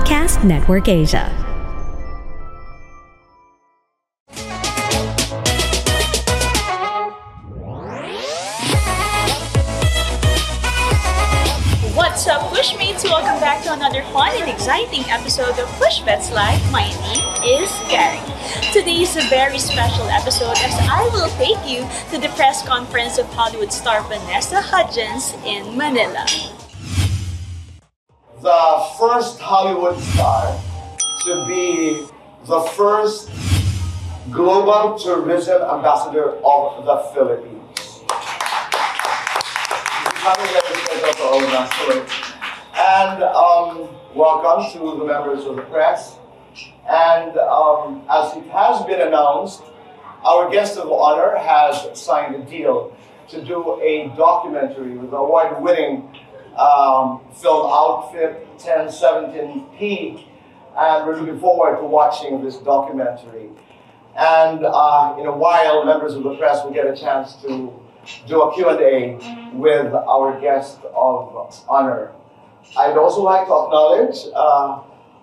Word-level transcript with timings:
Podcast 0.00 0.44
Network 0.44 0.88
Asia. 0.88 1.28
What's 11.94 12.26
up, 12.26 12.40
Pushmates? 12.50 13.04
Welcome 13.04 13.40
back 13.40 13.62
to 13.64 13.74
another 13.74 14.02
fun 14.04 14.30
and 14.40 14.50
exciting 14.50 15.04
episode 15.10 15.58
of 15.58 15.68
Push 15.78 16.00
Live. 16.00 16.72
My 16.72 16.88
name 16.88 17.60
is 17.60 17.70
Gary. 17.90 18.20
Today 18.72 19.02
is 19.02 19.16
a 19.16 19.28
very 19.28 19.58
special 19.58 20.08
episode 20.08 20.56
as 20.64 20.72
I 20.88 21.10
will 21.12 21.28
take 21.36 21.60
you 21.68 21.86
to 22.10 22.18
the 22.18 22.32
press 22.36 22.66
conference 22.66 23.18
of 23.18 23.26
Hollywood 23.34 23.70
star 23.70 24.02
Vanessa 24.04 24.62
Hudgens 24.62 25.34
in 25.44 25.76
Manila. 25.76 26.24
The 28.40 28.88
first 28.98 29.38
Hollywood 29.38 30.00
star 30.00 30.58
to 31.24 31.46
be 31.46 32.06
the 32.46 32.60
first 32.74 33.28
global 34.30 34.98
tourism 34.98 35.60
ambassador 35.60 36.36
of 36.42 36.86
the 36.86 36.96
Philippines. 37.12 38.00
And 42.74 43.22
um, 43.24 43.90
welcome 44.14 44.72
to 44.72 44.98
the 44.98 45.04
members 45.04 45.44
of 45.44 45.56
the 45.56 45.62
press. 45.62 46.16
And 46.88 47.36
um, 47.36 48.06
as 48.08 48.34
it 48.38 48.46
has 48.48 48.82
been 48.86 49.06
announced, 49.06 49.62
our 50.24 50.50
guest 50.50 50.78
of 50.78 50.90
honor 50.90 51.36
has 51.36 51.90
signed 51.92 52.34
a 52.36 52.42
deal 52.46 52.96
to 53.28 53.44
do 53.44 53.78
a 53.82 54.08
documentary 54.16 54.96
with 54.96 55.12
award-winning 55.12 56.19
um, 56.60 57.20
film 57.34 57.66
outfit 57.72 58.46
1017P, 58.58 60.24
and 60.76 61.06
we're 61.06 61.16
looking 61.16 61.40
forward 61.40 61.78
to 61.78 61.84
watching 61.84 62.44
this 62.44 62.56
documentary. 62.58 63.48
And 64.16 64.64
uh, 64.64 65.16
in 65.18 65.26
a 65.26 65.36
while, 65.36 65.84
members 65.84 66.14
of 66.14 66.22
the 66.22 66.36
press 66.36 66.62
will 66.64 66.72
get 66.72 66.86
a 66.86 66.96
chance 66.96 67.34
to 67.42 67.72
do 68.26 68.42
a 68.42 68.54
Q&A 68.54 69.16
with 69.54 69.94
our 69.94 70.38
guest 70.40 70.80
of 70.94 71.64
honor. 71.68 72.12
I'd 72.76 72.96
also 72.96 73.22
like 73.22 73.46
to 73.46 73.54
acknowledge 73.54 74.16
uh, 74.34 74.82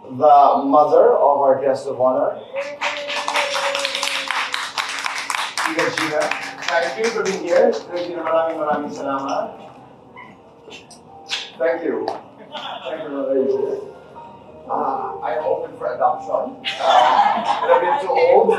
the 0.09 0.64
mother 0.66 1.14
of 1.14 1.42
our 1.42 1.62
guest 1.62 1.88
of 1.88 2.02
honor. 2.02 2.40
Thank 6.67 7.06
you 7.06 7.12
for 7.12 7.23
being 7.23 7.44
here. 7.44 7.72
Tia 7.72 8.08
Gina, 8.08 8.23
maraming 8.23 8.58
maraming 8.59 8.92
salamat. 8.92 9.67
Thank 11.58 11.83
you. 11.83 12.05
Thank 12.08 13.03
you, 13.03 13.09
Gina. 13.50 13.80
Uh, 14.69 15.19
I'm 15.22 15.44
open 15.44 15.75
for 15.77 15.94
adoption. 15.95 16.58
Uh, 16.80 17.61
but 17.61 17.72
a 17.72 17.80
bit 17.81 18.02
too 18.02 18.13
old. 18.13 18.53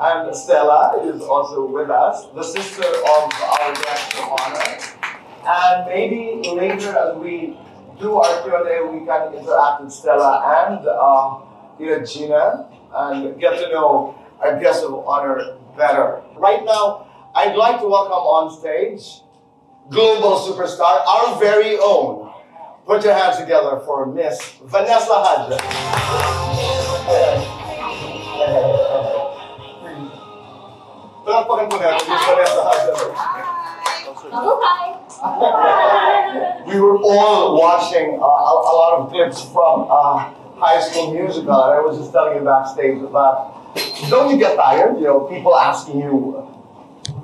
and 0.00 0.34
Stella 0.34 0.98
is 1.04 1.20
also 1.22 1.66
with 1.66 1.90
us, 1.90 2.26
the 2.34 2.42
sister 2.42 2.82
of 2.82 3.32
our 3.32 3.74
guest 3.74 4.14
of 4.14 4.32
honor. 4.40 4.78
And 5.46 5.86
maybe 5.86 6.40
later 6.50 6.96
as 6.96 7.16
we 7.16 7.56
do 8.00 8.16
our 8.16 8.42
Q&A, 8.42 8.82
we 8.90 9.04
can 9.06 9.34
interact 9.34 9.82
with 9.84 9.92
Stella 9.92 10.42
and 10.66 10.86
uh, 10.88 11.38
Gina 12.04 12.66
and 12.94 13.38
get 13.40 13.58
to 13.58 13.68
know 13.70 14.14
our 14.40 14.58
guest 14.58 14.82
of 14.84 14.94
honor 15.06 15.56
better. 15.76 16.22
Right 16.36 16.64
now, 16.64 17.06
I'd 17.34 17.56
like 17.56 17.80
to 17.80 17.86
welcome 17.86 18.12
on 18.12 18.50
stage 18.58 19.21
global 19.92 20.40
superstar, 20.40 21.04
our 21.06 21.38
very 21.38 21.76
own. 21.76 22.32
Put 22.86 23.04
your 23.04 23.14
hands 23.14 23.36
together 23.36 23.78
for 23.84 24.06
Miss 24.06 24.40
Vanessa 24.64 25.12
Hudgens. 25.12 25.60
Palakpakan 31.22 31.70
po 31.70 31.76
natin 31.78 32.04
Miss 32.08 32.22
Vanessa 32.26 32.60
Hudgens. 32.64 33.20
We 36.66 36.80
were 36.80 36.96
all 37.04 37.60
watching 37.60 38.16
uh, 38.16 38.24
a, 38.24 38.52
a 38.64 38.74
lot 38.74 38.92
of 38.98 39.12
clips 39.12 39.44
from 39.52 39.86
uh, 39.92 40.32
High 40.56 40.80
School 40.80 41.12
Musical, 41.12 41.52
and 41.52 41.72
I 41.76 41.80
was 41.84 42.00
just 42.00 42.10
telling 42.16 42.40
you 42.40 42.42
backstage 42.42 42.98
about, 43.04 43.76
don't 44.08 44.32
you 44.32 44.40
get 44.40 44.56
tired? 44.56 44.96
You 44.96 45.04
know, 45.12 45.20
people 45.28 45.54
asking 45.54 46.00
you 46.00 46.42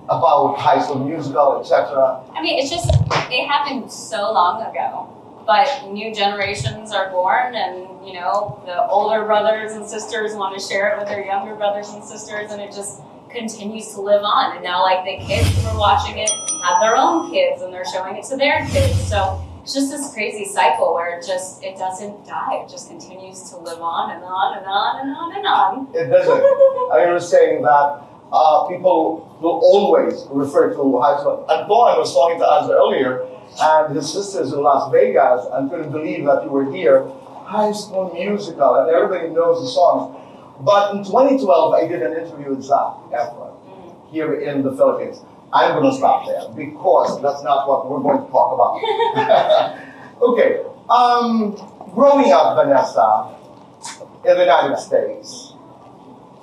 about 0.09 0.59
High 0.59 0.83
School 0.83 1.05
Musical, 1.05 1.61
etc. 1.61 2.23
I 2.35 2.43
mean, 2.43 2.59
it's 2.59 2.71
just, 2.71 2.89
it 3.31 3.47
happened 3.47 3.93
so 3.93 4.33
long 4.33 4.63
ago. 4.63 5.15
But 5.47 5.91
new 5.91 6.15
generations 6.15 6.93
are 6.93 7.09
born, 7.11 7.55
and 7.55 8.07
you 8.07 8.13
know, 8.13 8.61
the 8.67 8.87
older 8.87 9.25
brothers 9.25 9.73
and 9.73 9.87
sisters 9.87 10.35
want 10.35 10.59
to 10.59 10.63
share 10.63 10.93
it 10.93 10.99
with 10.99 11.09
their 11.09 11.25
younger 11.25 11.55
brothers 11.55 11.89
and 11.89 12.05
sisters, 12.05 12.53
and 12.53 12.61
it 12.61 12.71
just 12.71 13.01
continues 13.31 13.95
to 13.95 14.03
live 14.03 14.23
on. 14.23 14.57
And 14.57 14.63
now, 14.63 14.83
like, 14.83 15.05
the 15.05 15.25
kids 15.25 15.49
who 15.57 15.69
are 15.69 15.79
watching 15.79 16.19
it 16.19 16.31
have 16.65 16.81
their 16.81 16.97
own 16.97 17.31
kids, 17.31 17.63
and 17.63 17.73
they're 17.73 17.87
showing 17.87 18.17
it 18.17 18.25
to 18.25 18.37
their 18.37 18.67
kids. 18.67 19.09
So 19.09 19.43
it's 19.63 19.73
just 19.73 19.91
this 19.91 20.13
crazy 20.13 20.45
cycle 20.45 20.93
where 20.93 21.19
it 21.19 21.27
just, 21.27 21.63
it 21.63 21.79
doesn't 21.79 22.27
die. 22.27 22.63
It 22.65 22.69
just 22.69 22.89
continues 22.89 23.49
to 23.51 23.57
live 23.57 23.81
on 23.81 24.11
and 24.11 24.23
on 24.25 24.59
and 24.59 24.67
on 24.67 25.01
and 25.01 25.17
on 25.17 25.37
and 25.37 25.47
on. 25.47 25.89
It 25.95 26.09
doesn't. 26.09 26.43
I 26.93 27.11
was 27.11 27.29
saying 27.29 27.63
that 27.63 28.03
uh, 28.33 28.67
people 28.69 29.28
will 29.41 29.61
always 29.63 30.27
refer 30.31 30.75
to 30.75 31.01
high 31.01 31.19
school. 31.21 31.47
And 31.49 31.69
Bohan 31.69 31.99
was 31.99 32.13
talking 32.13 32.39
to 32.39 32.47
us 32.47 32.71
earlier, 32.71 33.27
and 33.61 33.95
his 33.95 34.13
sisters 34.13 34.53
in 34.53 34.61
Las 34.61 34.91
Vegas, 34.93 35.47
and 35.53 35.71
couldn't 35.71 35.93
believe 35.93 36.25
that 36.25 36.45
you 36.45 36.51
were 36.51 36.71
here. 36.73 37.07
High 37.45 37.73
School 37.73 38.13
Musical, 38.13 38.75
and 38.77 38.91
everybody 38.91 39.31
knows 39.31 39.63
the 39.63 39.69
songs. 39.69 40.17
But 40.61 40.95
in 40.95 41.05
2012, 41.05 41.75
I 41.75 41.87
did 41.87 42.03
an 42.03 42.13
interview 42.13 42.51
with 42.51 42.63
Zac 42.63 43.09
Efron 43.11 43.55
here 44.11 44.35
in 44.35 44.63
the 44.63 44.73
Philippines. 44.77 45.21
I'm 45.53 45.73
going 45.81 45.91
to 45.91 45.97
stop 45.97 46.27
there 46.27 46.49
because 46.55 47.23
that's 47.23 47.43
not 47.43 47.67
what 47.69 47.89
we're 47.89 48.01
going 48.01 48.25
to 48.25 48.31
talk 48.31 48.53
about. 48.53 49.79
okay. 50.23 50.63
Um, 50.91 51.57
growing 51.95 52.33
up, 52.33 52.57
Vanessa, 52.57 53.35
in 54.27 54.37
the 54.37 54.45
United 54.45 54.77
States, 54.79 55.53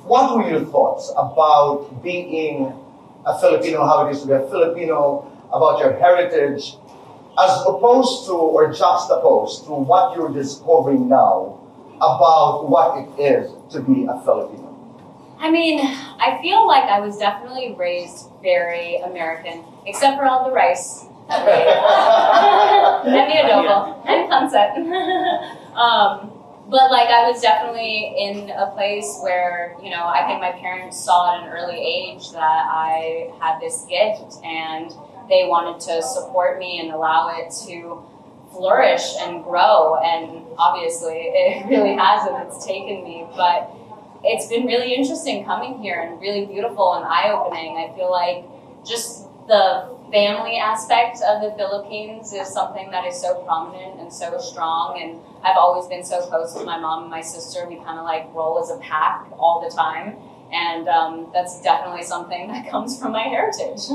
what 0.05 0.35
were 0.35 0.49
your 0.49 0.65
thoughts 0.65 1.11
about 1.15 2.01
being 2.01 2.73
a 3.25 3.39
Filipino, 3.39 3.85
how 3.85 4.07
it 4.07 4.11
is 4.11 4.21
to 4.21 4.27
be 4.27 4.33
a 4.33 4.47
Filipino, 4.47 5.31
about 5.51 5.79
your 5.79 5.93
heritage, 5.93 6.75
as 7.37 7.61
opposed 7.67 8.25
to 8.27 8.33
or 8.33 8.71
juxtaposed 8.71 9.65
to 9.65 9.71
what 9.71 10.15
you're 10.15 10.33
discovering 10.33 11.09
now 11.09 11.59
about 11.97 12.69
what 12.69 12.97
it 12.97 13.21
is 13.21 13.51
to 13.71 13.81
be 13.81 14.05
a 14.05 14.19
Filipino? 14.23 14.71
I 15.39 15.51
mean, 15.51 15.79
I 15.79 16.39
feel 16.41 16.65
like 16.67 16.83
I 16.85 16.99
was 16.99 17.17
definitely 17.17 17.75
raised 17.77 18.29
very 18.41 18.97
American, 18.97 19.63
except 19.85 20.17
for 20.17 20.25
all 20.25 20.45
the 20.45 20.51
rice. 20.51 21.05
that 21.27 21.45
we 21.45 21.51
ate. 21.51 23.11
and 23.13 23.31
the 23.31 23.35
adobo 23.41 24.05
and 24.05 24.29
sunset. 24.29 24.77
um, 25.75 26.31
but 26.69 26.91
like 26.91 27.09
I 27.09 27.29
was 27.29 27.41
definitely 27.41 28.13
in 28.17 28.49
a 28.49 28.71
place 28.71 29.19
where 29.21 29.75
you 29.81 29.89
know 29.89 30.05
I 30.05 30.25
think 30.27 30.39
my 30.41 30.51
parents 30.51 31.03
saw 31.03 31.35
at 31.35 31.43
an 31.43 31.49
early 31.49 31.77
age 31.77 32.31
that 32.31 32.65
I 32.69 33.31
had 33.39 33.59
this 33.59 33.85
gift 33.89 34.43
and 34.43 34.91
they 35.29 35.45
wanted 35.47 35.79
to 35.87 36.01
support 36.01 36.59
me 36.59 36.79
and 36.79 36.91
allow 36.91 37.29
it 37.29 37.53
to 37.65 38.03
flourish 38.55 39.15
and 39.21 39.43
grow. 39.43 39.97
And 39.97 40.45
obviously 40.57 41.13
it 41.13 41.65
really 41.69 41.95
has 41.95 42.27
and 42.27 42.47
it's 42.47 42.65
taken 42.65 43.03
me. 43.03 43.25
But 43.35 43.71
it's 44.23 44.47
been 44.47 44.65
really 44.65 44.93
interesting 44.93 45.45
coming 45.45 45.81
here 45.81 46.01
and 46.01 46.19
really 46.19 46.45
beautiful 46.45 46.93
and 46.93 47.05
eye-opening. 47.05 47.77
I 47.77 47.95
feel 47.95 48.09
like 48.09 48.45
just 48.85 49.27
the 49.47 49.94
family 50.11 50.57
aspect 50.57 51.17
of 51.21 51.41
the 51.41 51.51
philippines 51.57 52.31
is 52.33 52.47
something 52.47 52.91
that 52.91 53.05
is 53.05 53.19
so 53.19 53.43
prominent 53.43 53.99
and 53.99 54.11
so 54.11 54.37
strong 54.37 55.01
and 55.01 55.19
i've 55.43 55.57
always 55.57 55.87
been 55.87 56.03
so 56.03 56.21
close 56.27 56.53
to 56.53 56.63
my 56.63 56.79
mom 56.79 57.03
and 57.03 57.11
my 57.11 57.21
sister 57.21 57.67
we 57.67 57.75
kind 57.77 57.97
of 57.97 58.05
like 58.05 58.31
roll 58.33 58.59
as 58.61 58.69
a 58.69 58.77
pack 58.77 59.27
all 59.37 59.67
the 59.67 59.75
time 59.75 60.15
and 60.51 60.87
um, 60.87 61.29
that's 61.33 61.61
definitely 61.61 62.03
something 62.03 62.47
that 62.51 62.69
comes 62.69 62.99
from 62.99 63.11
my 63.11 63.23
heritage. 63.23 63.81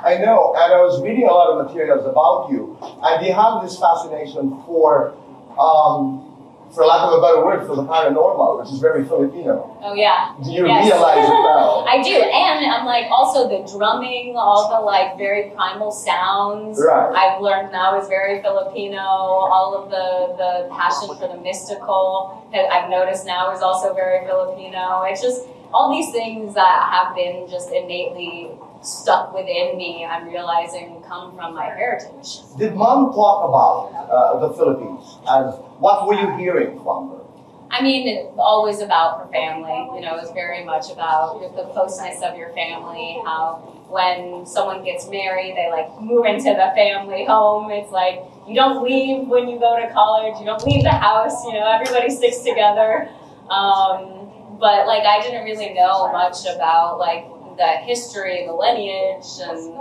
I 0.00 0.16
know, 0.18 0.54
and 0.56 0.72
I 0.72 0.78
was 0.78 1.02
reading 1.02 1.24
a 1.24 1.32
lot 1.32 1.50
of 1.50 1.66
materials 1.66 2.06
about 2.06 2.50
you, 2.52 2.78
and 3.02 3.26
you 3.26 3.32
have 3.32 3.62
this 3.62 3.76
fascination 3.80 4.62
for, 4.64 5.12
um, 5.58 6.27
for 6.74 6.84
lack 6.84 7.00
of 7.02 7.18
a 7.18 7.20
better 7.20 7.44
word, 7.44 7.66
for 7.66 7.76
the 7.76 7.82
paranormal, 7.84 8.60
which 8.60 8.70
is 8.72 8.78
very 8.80 9.04
Filipino. 9.04 9.76
oh 9.82 9.94
yeah 9.94 10.34
Do 10.44 10.50
you 10.52 10.66
Yes. 10.66 10.84
realize 10.84 11.24
it 11.24 11.28
now? 11.32 11.84
I 11.94 12.02
do, 12.02 12.12
and 12.14 12.66
I'm 12.72 12.84
like 12.86 13.06
also 13.10 13.48
the 13.48 13.60
drumming, 13.72 14.36
all 14.36 14.68
the 14.68 14.80
like 14.84 15.16
very 15.16 15.50
primal 15.56 15.90
sounds. 15.90 16.78
Right. 16.84 17.14
I've 17.14 17.40
learned 17.40 17.72
now 17.72 17.98
is 18.00 18.08
very 18.08 18.42
Filipino. 18.42 19.00
All 19.00 19.74
of 19.80 19.90
the 19.90 20.36
the 20.36 20.68
passion 20.74 21.08
for 21.16 21.28
the 21.28 21.40
mystical 21.40 22.46
that 22.52 22.70
I've 22.72 22.90
noticed 22.90 23.24
now 23.26 23.52
is 23.52 23.62
also 23.62 23.94
very 23.94 24.26
Filipino. 24.26 25.02
It's 25.08 25.22
just 25.22 25.46
all 25.72 25.90
these 25.90 26.10
things 26.12 26.54
that 26.54 26.88
have 26.92 27.14
been 27.14 27.46
just 27.48 27.70
innately 27.72 28.50
stuck 28.82 29.34
within 29.34 29.76
me. 29.76 30.04
I'm 30.04 30.28
realizing 30.28 31.02
come 31.06 31.34
from 31.34 31.54
my 31.54 31.66
heritage. 31.66 32.40
Did 32.58 32.74
mom 32.74 33.12
talk 33.12 33.48
about 33.48 34.08
uh, 34.10 34.46
the 34.46 34.54
Philippines? 34.54 35.18
And 35.26 35.52
what 35.80 36.06
were 36.06 36.14
you 36.14 36.36
hearing 36.36 36.78
from 36.82 37.10
her? 37.10 37.18
I 37.70 37.82
mean, 37.82 38.08
it's 38.08 38.38
always 38.38 38.80
about 38.80 39.20
her 39.20 39.32
family. 39.32 39.90
You 39.94 40.00
know, 40.00 40.16
it's 40.16 40.32
very 40.32 40.64
much 40.64 40.90
about 40.90 41.40
the 41.54 41.64
closeness 41.72 42.22
of 42.22 42.36
your 42.36 42.52
family. 42.54 43.20
How 43.24 43.56
when 43.88 44.46
someone 44.46 44.84
gets 44.84 45.08
married, 45.08 45.56
they 45.56 45.70
like 45.70 45.88
move 46.00 46.24
into 46.24 46.50
the 46.50 46.72
family 46.74 47.24
home. 47.24 47.70
It's 47.70 47.92
like 47.92 48.20
you 48.46 48.54
don't 48.54 48.82
leave 48.82 49.28
when 49.28 49.48
you 49.48 49.58
go 49.58 49.78
to 49.80 49.92
college. 49.92 50.38
You 50.40 50.46
don't 50.46 50.64
leave 50.64 50.82
the 50.82 50.90
house. 50.90 51.44
You 51.44 51.54
know, 51.54 51.70
everybody 51.70 52.10
sticks 52.10 52.38
together. 52.38 53.08
Um, 53.50 54.28
but 54.58 54.86
like, 54.86 55.04
I 55.04 55.20
didn't 55.22 55.44
really 55.44 55.72
know 55.74 56.10
much 56.12 56.44
about 56.46 56.98
like 56.98 57.24
the 57.58 57.66
history, 57.84 58.46
the 58.46 58.52
lineage, 58.52 59.26
and 59.42 59.74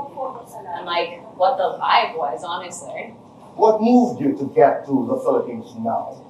and 0.75 0.85
like 0.85 1.21
what 1.37 1.57
the 1.57 1.77
vibe 1.79 2.17
was. 2.17 2.43
Honestly. 2.43 3.13
What 3.55 3.81
moved 3.81 4.21
you 4.21 4.37
to 4.37 4.53
get 4.53 4.85
to 4.85 5.07
the 5.07 5.17
Philippines 5.17 5.73
now? 5.79 6.21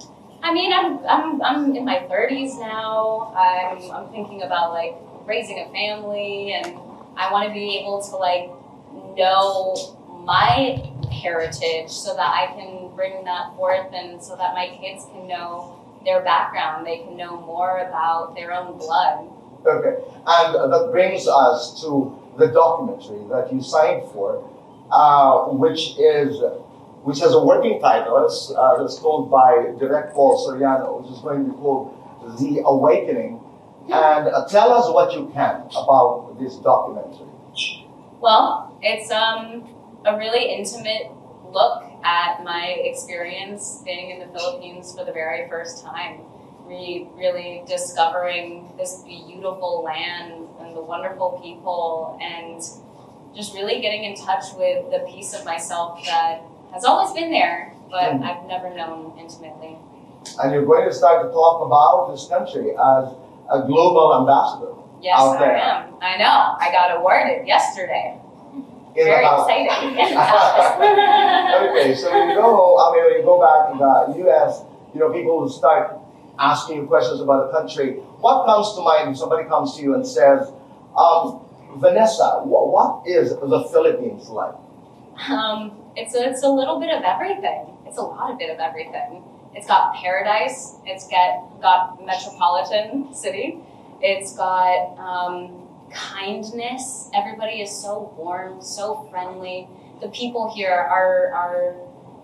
I 0.42 0.52
mean, 0.52 0.72
I'm, 0.72 1.04
I'm, 1.06 1.42
I'm 1.42 1.76
in 1.76 1.84
my 1.84 1.98
30s 1.98 2.58
now. 2.58 3.34
I'm, 3.36 3.90
I'm 3.90 4.10
thinking 4.10 4.42
about 4.42 4.72
like 4.72 4.96
raising 5.26 5.58
a 5.58 5.70
family 5.70 6.52
and 6.52 6.78
I 7.16 7.30
want 7.30 7.48
to 7.48 7.52
be 7.52 7.78
able 7.80 8.02
to 8.02 8.16
like 8.16 8.48
know 9.14 9.76
my 10.24 10.82
heritage 11.10 11.90
so 11.90 12.14
that 12.14 12.32
I 12.34 12.46
can 12.54 12.94
bring 12.94 13.24
that 13.24 13.54
forth 13.56 13.92
and 13.92 14.22
so 14.22 14.36
that 14.36 14.54
my 14.54 14.68
kids 14.80 15.04
can 15.12 15.26
know 15.26 15.78
their 16.04 16.22
background. 16.22 16.86
They 16.86 16.98
can 16.98 17.16
know 17.16 17.40
more 17.40 17.78
about 17.80 18.34
their 18.34 18.52
own 18.52 18.78
blood. 18.78 19.28
Okay, 19.66 20.02
and 20.26 20.72
that 20.72 20.88
brings 20.92 21.26
us 21.28 21.80
to 21.82 22.16
the 22.38 22.46
documentary 22.48 23.26
that 23.28 23.52
you 23.52 23.60
signed 23.60 24.08
for, 24.12 24.48
uh, 24.90 25.46
which 25.46 25.98
is 25.98 26.40
which 27.02 27.20
has 27.20 27.32
a 27.32 27.42
working 27.42 27.80
title. 27.80 28.24
It's, 28.24 28.52
uh, 28.54 28.84
it's 28.84 28.98
called 28.98 29.30
by 29.30 29.72
Direk 29.80 30.12
Paul 30.12 30.36
Soriano, 30.46 31.00
which 31.00 31.10
is 31.10 31.20
going 31.20 31.44
to 31.46 31.52
be 31.52 31.56
called 31.56 31.94
The 32.38 32.62
Awakening. 32.64 33.40
And 33.84 34.28
uh, 34.28 34.46
tell 34.48 34.72
us 34.72 34.92
what 34.92 35.14
you 35.14 35.30
can 35.32 35.62
about 35.70 36.36
this 36.38 36.56
documentary. 36.56 37.26
Well, 38.20 38.76
it's 38.82 39.10
um, 39.10 39.66
a 40.04 40.18
really 40.18 40.52
intimate 40.52 41.10
look 41.50 41.84
at 42.04 42.44
my 42.44 42.76
experience 42.80 43.80
being 43.84 44.10
in 44.10 44.18
the 44.18 44.26
Philippines 44.38 44.94
for 44.94 45.04
the 45.04 45.12
very 45.12 45.48
first 45.48 45.82
time. 45.82 46.20
Re- 46.68 47.08
really 47.16 47.62
discovering 47.66 48.68
this 48.76 49.02
beautiful 49.06 49.82
land 49.82 50.46
and 50.60 50.76
the 50.76 50.82
wonderful 50.82 51.40
people, 51.42 52.18
and 52.20 52.60
just 53.34 53.54
really 53.54 53.80
getting 53.80 54.04
in 54.04 54.14
touch 54.14 54.44
with 54.58 54.90
the 54.90 54.98
piece 55.10 55.32
of 55.34 55.44
myself 55.46 56.04
that 56.04 56.42
has 56.74 56.84
always 56.84 57.12
been 57.14 57.30
there, 57.30 57.72
but 57.90 58.12
Mhm. 58.12 58.22
I've 58.22 58.44
never 58.46 58.68
known 58.70 59.14
intimately. 59.18 59.78
And 60.42 60.52
you're 60.52 60.66
going 60.66 60.84
to 60.84 60.92
start 60.92 61.22
to 61.22 61.30
talk 61.32 61.64
about 61.64 62.10
this 62.10 62.28
country 62.28 62.72
as 62.76 63.08
a 63.50 63.62
global 63.62 64.14
ambassador 64.20 64.74
Yes, 65.00 65.18
Out 65.20 65.40
I 65.40 65.52
am. 65.52 65.94
I 66.02 66.16
know. 66.18 66.56
I 66.58 66.72
got 66.72 66.96
awarded 66.98 67.46
yesterday. 67.46 68.18
in 68.96 69.04
Very 69.04 69.24
exciting. 69.24 69.90
In 69.90 69.94
the 69.94 70.20
house. 70.20 70.74
okay, 71.70 71.94
so 71.94 72.08
you 72.12 72.34
go, 72.34 72.76
I 72.76 72.92
mean, 72.92 73.18
you 73.18 73.22
go 73.24 73.38
back 73.40 73.70
in 73.72 73.78
the 73.78 74.18
U.S., 74.26 74.64
you 74.92 74.98
know, 75.00 75.12
people 75.12 75.48
start 75.48 75.97
asking 76.38 76.76
you 76.76 76.86
questions 76.86 77.20
about 77.20 77.48
a 77.48 77.52
country. 77.52 77.94
What 78.20 78.46
comes 78.46 78.74
to 78.74 78.82
mind 78.82 79.06
when 79.06 79.16
somebody 79.16 79.48
comes 79.48 79.76
to 79.76 79.82
you 79.82 79.94
and 79.94 80.06
says, 80.06 80.50
um, 80.96 81.40
Vanessa, 81.76 82.40
wh- 82.42 82.72
what 82.72 83.06
is 83.06 83.30
the 83.30 83.68
Philippines 83.72 84.28
like? 84.28 84.54
Um, 85.28 85.72
it's 85.96 86.14
a, 86.14 86.28
it's 86.30 86.42
a 86.42 86.48
little 86.48 86.78
bit 86.80 86.94
of 86.94 87.02
everything. 87.02 87.66
It's 87.86 87.98
a 87.98 88.02
lot 88.02 88.30
of 88.30 88.38
bit 88.38 88.50
of 88.50 88.58
everything. 88.58 89.22
It's 89.54 89.66
got 89.66 89.94
paradise. 89.94 90.76
It's 90.84 91.08
got 91.08 91.60
got 91.60 92.04
metropolitan 92.04 93.12
city. 93.14 93.58
It's 94.00 94.36
got 94.36 94.96
um, 94.98 95.66
kindness. 95.90 97.10
Everybody 97.14 97.62
is 97.62 97.70
so 97.70 98.14
warm, 98.16 98.62
so 98.62 99.08
friendly. 99.10 99.68
The 100.00 100.08
people 100.08 100.52
here 100.54 100.70
are 100.72 101.32
are 101.34 101.74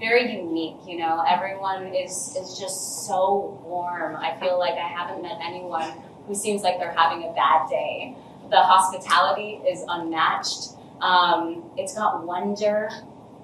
very 0.04 0.36
unique. 0.36 0.76
You 0.86 0.98
know, 0.98 1.24
everyone 1.26 1.94
is 1.94 2.36
is 2.38 2.58
just 2.58 3.06
so 3.06 3.60
warm. 3.64 4.16
I 4.16 4.38
feel 4.38 4.58
like 4.58 4.74
I 4.74 4.86
haven't 4.86 5.22
met 5.22 5.38
anyone 5.42 5.90
who 6.26 6.34
seems 6.34 6.62
like 6.62 6.78
they're 6.78 6.94
having 6.96 7.24
a 7.24 7.32
bad 7.32 7.68
day. 7.68 8.16
The 8.50 8.60
hospitality 8.60 9.60
is 9.66 9.84
unmatched. 9.88 10.72
Um, 11.00 11.64
it's 11.76 11.94
got 11.94 12.24
wonder, 12.24 12.90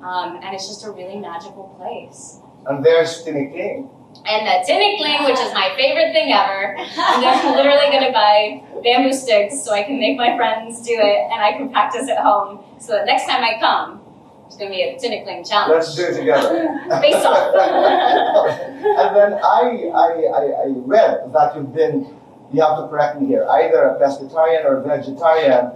um, 0.02 0.38
and 0.42 0.54
it's 0.54 0.68
just 0.68 0.84
a 0.84 0.90
really 0.90 1.18
magical 1.18 1.74
place. 1.78 2.38
And 2.66 2.84
there's 2.84 3.24
Tinikling. 3.24 3.88
And 4.26 4.46
the 4.46 4.56
tinikling, 4.66 5.24
which 5.24 5.38
is 5.38 5.54
my 5.54 5.72
favorite 5.76 6.12
thing 6.12 6.32
ever. 6.32 6.76
I'm 6.98 7.54
literally 7.56 7.90
gonna 7.92 8.12
buy 8.12 8.62
bamboo 8.82 9.12
sticks 9.12 9.62
so 9.62 9.72
I 9.72 9.82
can 9.84 9.98
make 10.00 10.16
my 10.16 10.36
friends 10.36 10.82
do 10.82 10.92
it 10.92 11.32
and 11.32 11.40
I 11.40 11.52
can 11.52 11.70
practice 11.70 12.08
at 12.08 12.18
home. 12.18 12.62
So 12.78 12.92
that 12.92 13.06
next 13.06 13.26
time 13.26 13.42
I 13.42 13.58
come, 13.60 13.99
there's 14.50 14.58
gonna 14.58 14.70
be 14.70 14.82
a 14.82 14.96
tinikling 14.96 15.48
challenge. 15.48 15.74
Let's 15.74 15.94
do 15.94 16.02
it 16.06 16.16
together. 16.18 16.50
Face 17.00 17.24
off. 17.24 17.54
and 17.54 19.16
then 19.16 19.34
I, 19.34 19.90
I, 19.94 20.08
I, 20.34 20.42
I 20.62 20.72
read 20.74 21.32
that 21.32 21.54
you've 21.54 21.72
been, 21.72 22.16
you 22.52 22.60
have 22.60 22.78
to 22.78 22.88
correct 22.88 23.20
me 23.20 23.28
here, 23.28 23.46
either 23.48 23.82
a 23.82 24.00
pescatarian 24.00 24.64
or 24.64 24.78
a 24.78 24.82
vegetarian, 24.82 25.70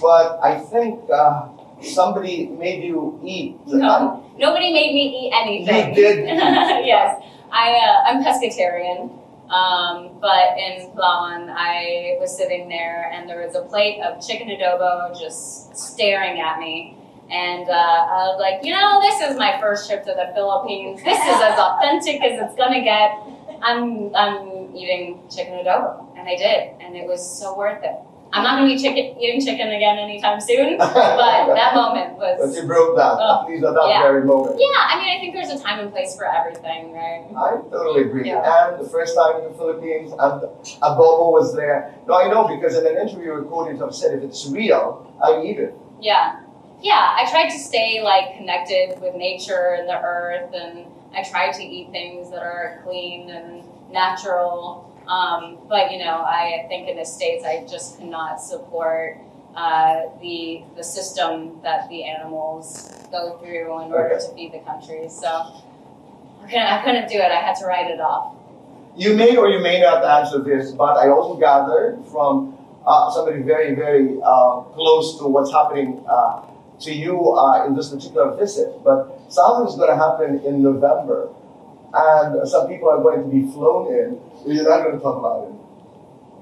but 0.00 0.40
I 0.42 0.58
think 0.58 1.00
uh, 1.12 1.48
somebody 1.82 2.46
made 2.46 2.82
you 2.84 3.20
eat. 3.22 3.58
No, 3.66 4.24
nobody 4.38 4.72
made 4.72 4.94
me 4.94 5.26
eat 5.26 5.32
anything. 5.34 5.90
You 5.90 5.94
did. 5.94 6.24
yes, 6.26 7.22
I 7.52 7.72
uh, 7.72 8.10
I'm 8.10 8.24
pescatarian. 8.24 9.20
Um, 9.50 10.18
but 10.22 10.56
in 10.56 10.90
Palawan, 10.92 11.52
I 11.54 12.16
was 12.18 12.34
sitting 12.34 12.70
there, 12.70 13.10
and 13.12 13.28
there 13.28 13.46
was 13.46 13.54
a 13.54 13.60
plate 13.60 14.00
of 14.00 14.26
chicken 14.26 14.48
adobo 14.48 15.12
just 15.20 15.76
staring 15.76 16.40
at 16.40 16.58
me. 16.58 16.96
And 17.30 17.68
uh, 17.68 17.72
I 17.72 18.28
was 18.28 18.38
like, 18.38 18.64
you 18.64 18.72
know, 18.72 19.00
this 19.00 19.20
is 19.20 19.36
my 19.38 19.58
first 19.60 19.88
trip 19.88 20.04
to 20.04 20.12
the 20.12 20.30
Philippines. 20.34 21.02
This 21.02 21.18
is 21.18 21.36
as 21.40 21.58
authentic 21.68 22.22
as 22.22 22.40
it's 22.40 22.54
gonna 22.56 22.82
get. 22.84 23.18
I'm 23.62 24.14
I'm 24.14 24.76
eating 24.76 25.22
chicken 25.34 25.54
adobo, 25.54 26.06
and 26.18 26.28
I 26.28 26.36
did, 26.36 26.76
and 26.80 26.94
it 26.96 27.06
was 27.08 27.20
so 27.24 27.56
worth 27.56 27.82
it. 27.82 27.96
I'm 28.34 28.42
not 28.42 28.56
gonna 28.58 28.66
be 28.66 28.76
chicken 28.76 29.16
eating 29.22 29.40
chicken 29.40 29.70
again 29.70 29.96
anytime 29.96 30.40
soon, 30.40 30.76
but 30.78 31.54
that 31.54 31.74
moment 31.74 32.18
was. 32.18 32.36
But 32.42 32.60
you 32.60 32.66
broke 32.66 32.96
that, 32.96 33.16
Oh, 33.18 33.42
at 33.44 33.48
least 33.48 33.64
at 33.64 33.72
that 33.74 33.86
yeah. 33.88 34.02
very 34.02 34.24
moment. 34.24 34.56
Yeah, 34.58 34.74
I 34.76 34.98
mean, 34.98 35.08
I 35.16 35.20
think 35.20 35.34
there's 35.34 35.48
a 35.48 35.62
time 35.62 35.78
and 35.80 35.92
place 35.92 36.16
for 36.16 36.26
everything, 36.26 36.92
right? 36.92 37.24
I 37.30 37.62
totally 37.70 38.02
agree. 38.02 38.28
Yeah. 38.28 38.42
And 38.74 38.84
the 38.84 38.88
first 38.90 39.14
time 39.16 39.36
in 39.40 39.44
the 39.52 39.56
Philippines, 39.56 40.10
and 40.12 40.42
adobo 40.82 41.30
was 41.32 41.54
there. 41.54 41.94
No, 42.06 42.18
I 42.20 42.28
know 42.28 42.48
because 42.48 42.76
in 42.76 42.84
an 42.86 42.98
interview 42.98 43.32
recorded, 43.32 43.78
you 43.78 43.88
said 43.92 44.18
if 44.18 44.24
it's 44.24 44.46
real, 44.50 45.08
I 45.24 45.40
eat 45.40 45.58
it. 45.58 45.74
Yeah. 46.00 46.40
Yeah, 46.84 47.16
I 47.18 47.26
tried 47.30 47.48
to 47.48 47.58
stay 47.58 48.02
like 48.02 48.36
connected 48.36 49.00
with 49.00 49.14
nature 49.14 49.74
and 49.78 49.88
the 49.88 49.98
earth, 49.98 50.52
and 50.52 50.84
I 51.16 51.22
tried 51.24 51.52
to 51.52 51.62
eat 51.62 51.90
things 51.90 52.30
that 52.30 52.42
are 52.42 52.82
clean 52.84 53.30
and 53.30 53.64
natural. 53.90 54.92
Um, 55.08 55.60
but 55.66 55.90
you 55.92 55.98
know, 55.98 56.18
I 56.20 56.66
think 56.68 56.90
in 56.90 56.98
the 56.98 57.06
states, 57.06 57.42
I 57.42 57.66
just 57.66 57.98
cannot 57.98 58.38
support 58.38 59.16
uh, 59.56 60.02
the 60.20 60.62
the 60.76 60.84
system 60.84 61.58
that 61.62 61.88
the 61.88 62.04
animals 62.04 62.92
go 63.10 63.38
through 63.38 63.80
in 63.82 63.90
order 63.90 64.12
Okay. 64.16 64.26
to 64.26 64.34
feed 64.34 64.52
the 64.52 64.58
country. 64.58 65.08
So 65.08 65.28
I 65.28 66.46
couldn't, 66.46 66.66
I 66.66 66.84
couldn't 66.84 67.08
do 67.08 67.16
it. 67.16 67.30
I 67.32 67.40
had 67.40 67.56
to 67.60 67.64
write 67.64 67.90
it 67.90 68.00
off. 68.00 68.34
You 68.94 69.14
may 69.16 69.36
or 69.36 69.48
you 69.48 69.60
may 69.60 69.80
not 69.80 70.04
answer 70.04 70.38
this, 70.42 70.72
but 70.72 70.98
I 70.98 71.08
also 71.08 71.40
gathered 71.40 72.04
from 72.12 72.58
uh, 72.86 73.10
somebody 73.10 73.40
very, 73.40 73.74
very 73.74 74.20
uh, 74.22 74.60
close 74.76 75.18
to 75.20 75.24
what's 75.26 75.50
happening 75.50 76.04
uh, 76.06 76.42
to 76.80 76.92
you 76.92 77.32
uh, 77.32 77.66
in 77.66 77.74
this 77.74 77.90
particular 77.90 78.36
visit. 78.36 78.82
But 78.84 79.20
something 79.28 79.68
is 79.68 79.76
going 79.76 79.90
to 79.90 79.96
happen 79.96 80.40
in 80.44 80.62
November, 80.62 81.30
and 81.92 82.48
some 82.48 82.68
people 82.68 82.88
are 82.88 83.02
going 83.02 83.22
to 83.22 83.28
be 83.28 83.50
flown 83.52 83.92
in. 83.92 84.20
You're 84.46 84.68
not 84.68 84.84
going 84.84 84.96
to 84.96 85.02
talk 85.02 85.18
about 85.18 85.48
it. 85.48 85.54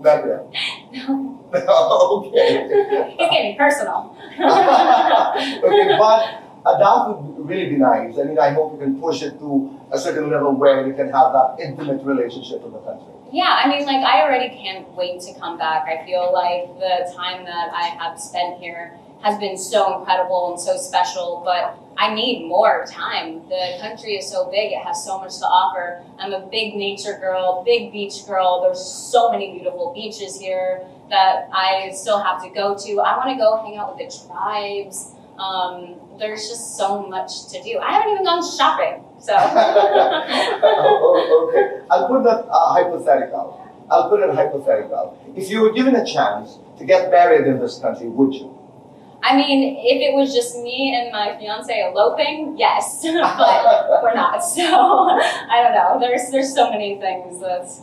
Not 0.02 0.26
yet. 0.26 1.06
No. 1.06 1.38
okay. 1.54 2.64
It's 2.64 3.30
getting 3.30 3.56
personal. 3.58 4.16
okay, 4.32 5.96
but 5.98 6.42
uh, 6.64 6.78
that 6.78 7.08
would 7.08 7.48
really 7.48 7.70
be 7.70 7.76
nice. 7.76 8.18
I 8.18 8.22
mean, 8.22 8.38
I 8.38 8.50
hope 8.50 8.72
you 8.72 8.78
can 8.78 9.00
push 9.00 9.22
it 9.22 9.38
to 9.38 9.78
a 9.92 9.98
certain 9.98 10.30
level 10.30 10.56
where 10.56 10.86
you 10.86 10.94
can 10.94 11.10
have 11.12 11.32
that 11.32 11.56
intimate 11.60 12.02
relationship 12.04 12.62
with 12.62 12.72
the 12.72 12.78
country. 12.80 13.12
Yeah, 13.32 13.60
I 13.64 13.68
mean, 13.68 13.84
like, 13.86 14.04
I 14.04 14.22
already 14.22 14.48
can't 14.50 14.88
wait 14.92 15.20
to 15.22 15.34
come 15.38 15.58
back. 15.58 15.86
I 15.88 16.04
feel 16.04 16.32
like 16.32 16.78
the 16.78 17.12
time 17.14 17.44
that 17.44 17.72
I 17.72 17.88
have 18.00 18.18
spent 18.18 18.58
here 18.58 18.98
has 19.22 19.38
been 19.38 19.56
so 19.56 19.98
incredible 19.98 20.52
and 20.52 20.60
so 20.60 20.76
special, 20.76 21.42
but 21.44 21.78
I 21.96 22.12
need 22.14 22.46
more 22.48 22.84
time. 22.88 23.48
The 23.48 23.78
country 23.80 24.16
is 24.16 24.28
so 24.28 24.50
big, 24.50 24.72
it 24.72 24.82
has 24.84 25.04
so 25.04 25.18
much 25.18 25.38
to 25.38 25.44
offer. 25.44 26.02
I'm 26.18 26.32
a 26.32 26.40
big 26.46 26.74
nature 26.74 27.18
girl, 27.20 27.62
big 27.64 27.92
beach 27.92 28.26
girl. 28.26 28.62
There's 28.62 28.84
so 28.84 29.30
many 29.30 29.52
beautiful 29.52 29.92
beaches 29.94 30.40
here 30.40 30.82
that 31.10 31.48
I 31.52 31.92
still 31.94 32.20
have 32.20 32.42
to 32.42 32.50
go 32.50 32.76
to. 32.76 33.00
I 33.00 33.16
want 33.16 33.30
to 33.30 33.36
go 33.36 33.62
hang 33.64 33.76
out 33.76 33.96
with 33.96 34.10
the 34.10 34.26
tribes. 34.26 35.14
Um, 35.38 35.96
there's 36.18 36.48
just 36.48 36.76
so 36.76 37.06
much 37.06 37.48
to 37.50 37.62
do. 37.62 37.78
I 37.78 37.92
haven't 37.92 38.12
even 38.12 38.24
gone 38.24 38.42
shopping, 38.42 39.04
so. 39.18 39.34
oh, 40.64 41.48
okay. 41.48 41.80
I'll 41.90 42.08
put 42.08 42.24
that 42.24 42.46
uh, 42.50 42.72
hypothetical. 42.72 43.60
I'll 43.90 44.08
put 44.08 44.20
it 44.20 44.34
hypothetical. 44.34 45.18
If 45.36 45.50
you 45.50 45.60
were 45.60 45.72
given 45.72 45.94
a 45.94 46.04
chance 46.04 46.58
to 46.78 46.84
get 46.84 47.10
married 47.10 47.46
in 47.46 47.60
this 47.60 47.78
country, 47.78 48.08
would 48.08 48.34
you? 48.34 48.61
I 49.22 49.36
mean, 49.36 49.76
if 49.78 50.00
it 50.02 50.14
was 50.14 50.34
just 50.34 50.58
me 50.58 50.94
and 50.98 51.12
my 51.12 51.36
fiance 51.38 51.72
eloping, 51.88 52.56
yes, 52.58 53.02
but 53.04 54.02
we're 54.02 54.14
not. 54.14 54.42
So 54.44 54.62
I 54.62 55.62
don't 55.62 55.74
know. 55.74 55.98
There's 56.00 56.30
there's 56.30 56.52
so 56.54 56.70
many 56.70 56.96
things 56.98 57.40
that's. 57.40 57.82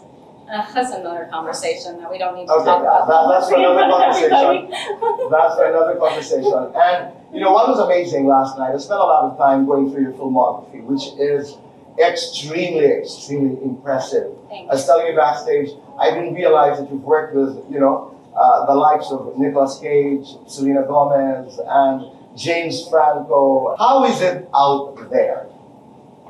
Uh, 0.52 0.66
that's 0.74 0.90
another 0.96 1.28
conversation 1.32 2.00
that 2.02 2.10
we 2.10 2.18
don't 2.18 2.36
need 2.36 2.48
to 2.48 2.54
Okay, 2.54 2.66
talk 2.66 2.82
yeah, 2.82 3.04
about. 3.04 3.30
that- 3.30 3.40
that's 3.40 3.50
for 3.52 3.58
another 3.60 3.86
conversation. 3.94 5.30
That's 5.30 5.54
for 5.56 5.66
another 5.70 5.96
conversation. 6.00 6.74
And 6.76 7.14
you 7.32 7.40
know 7.40 7.52
what 7.52 7.68
was 7.70 7.78
amazing 7.78 8.26
last 8.26 8.58
night? 8.58 8.74
I 8.74 8.78
spent 8.80 9.00
a 9.00 9.04
lot 9.04 9.26
of 9.30 9.38
time 9.38 9.68
going 9.68 9.92
through 9.92 10.02
your 10.02 10.14
filmography, 10.14 10.82
which 10.84 11.14
is 11.20 11.56
extremely, 12.04 12.86
extremely 12.88 13.62
impressive. 13.62 14.32
I 14.48 14.50
Thanks. 14.50 14.72
was 14.74 14.86
telling 14.88 15.06
you 15.06 15.16
backstage, 15.16 15.70
I 16.00 16.10
didn't 16.10 16.34
realize 16.34 16.80
that 16.80 16.90
you've 16.92 17.04
worked 17.04 17.36
with, 17.36 17.64
you 17.70 17.80
know, 17.80 18.16
uh, 18.40 18.66
the 18.66 18.74
likes 18.74 19.12
of 19.12 19.38
Nicolas 19.38 19.80
Cage, 19.80 20.28
Selena 20.48 20.84
Gomez, 20.84 21.60
and 21.68 22.06
James 22.38 22.88
Franco. 22.88 23.76
How 23.78 24.06
is 24.06 24.22
it 24.22 24.48
out 24.56 24.96
there? 25.10 25.48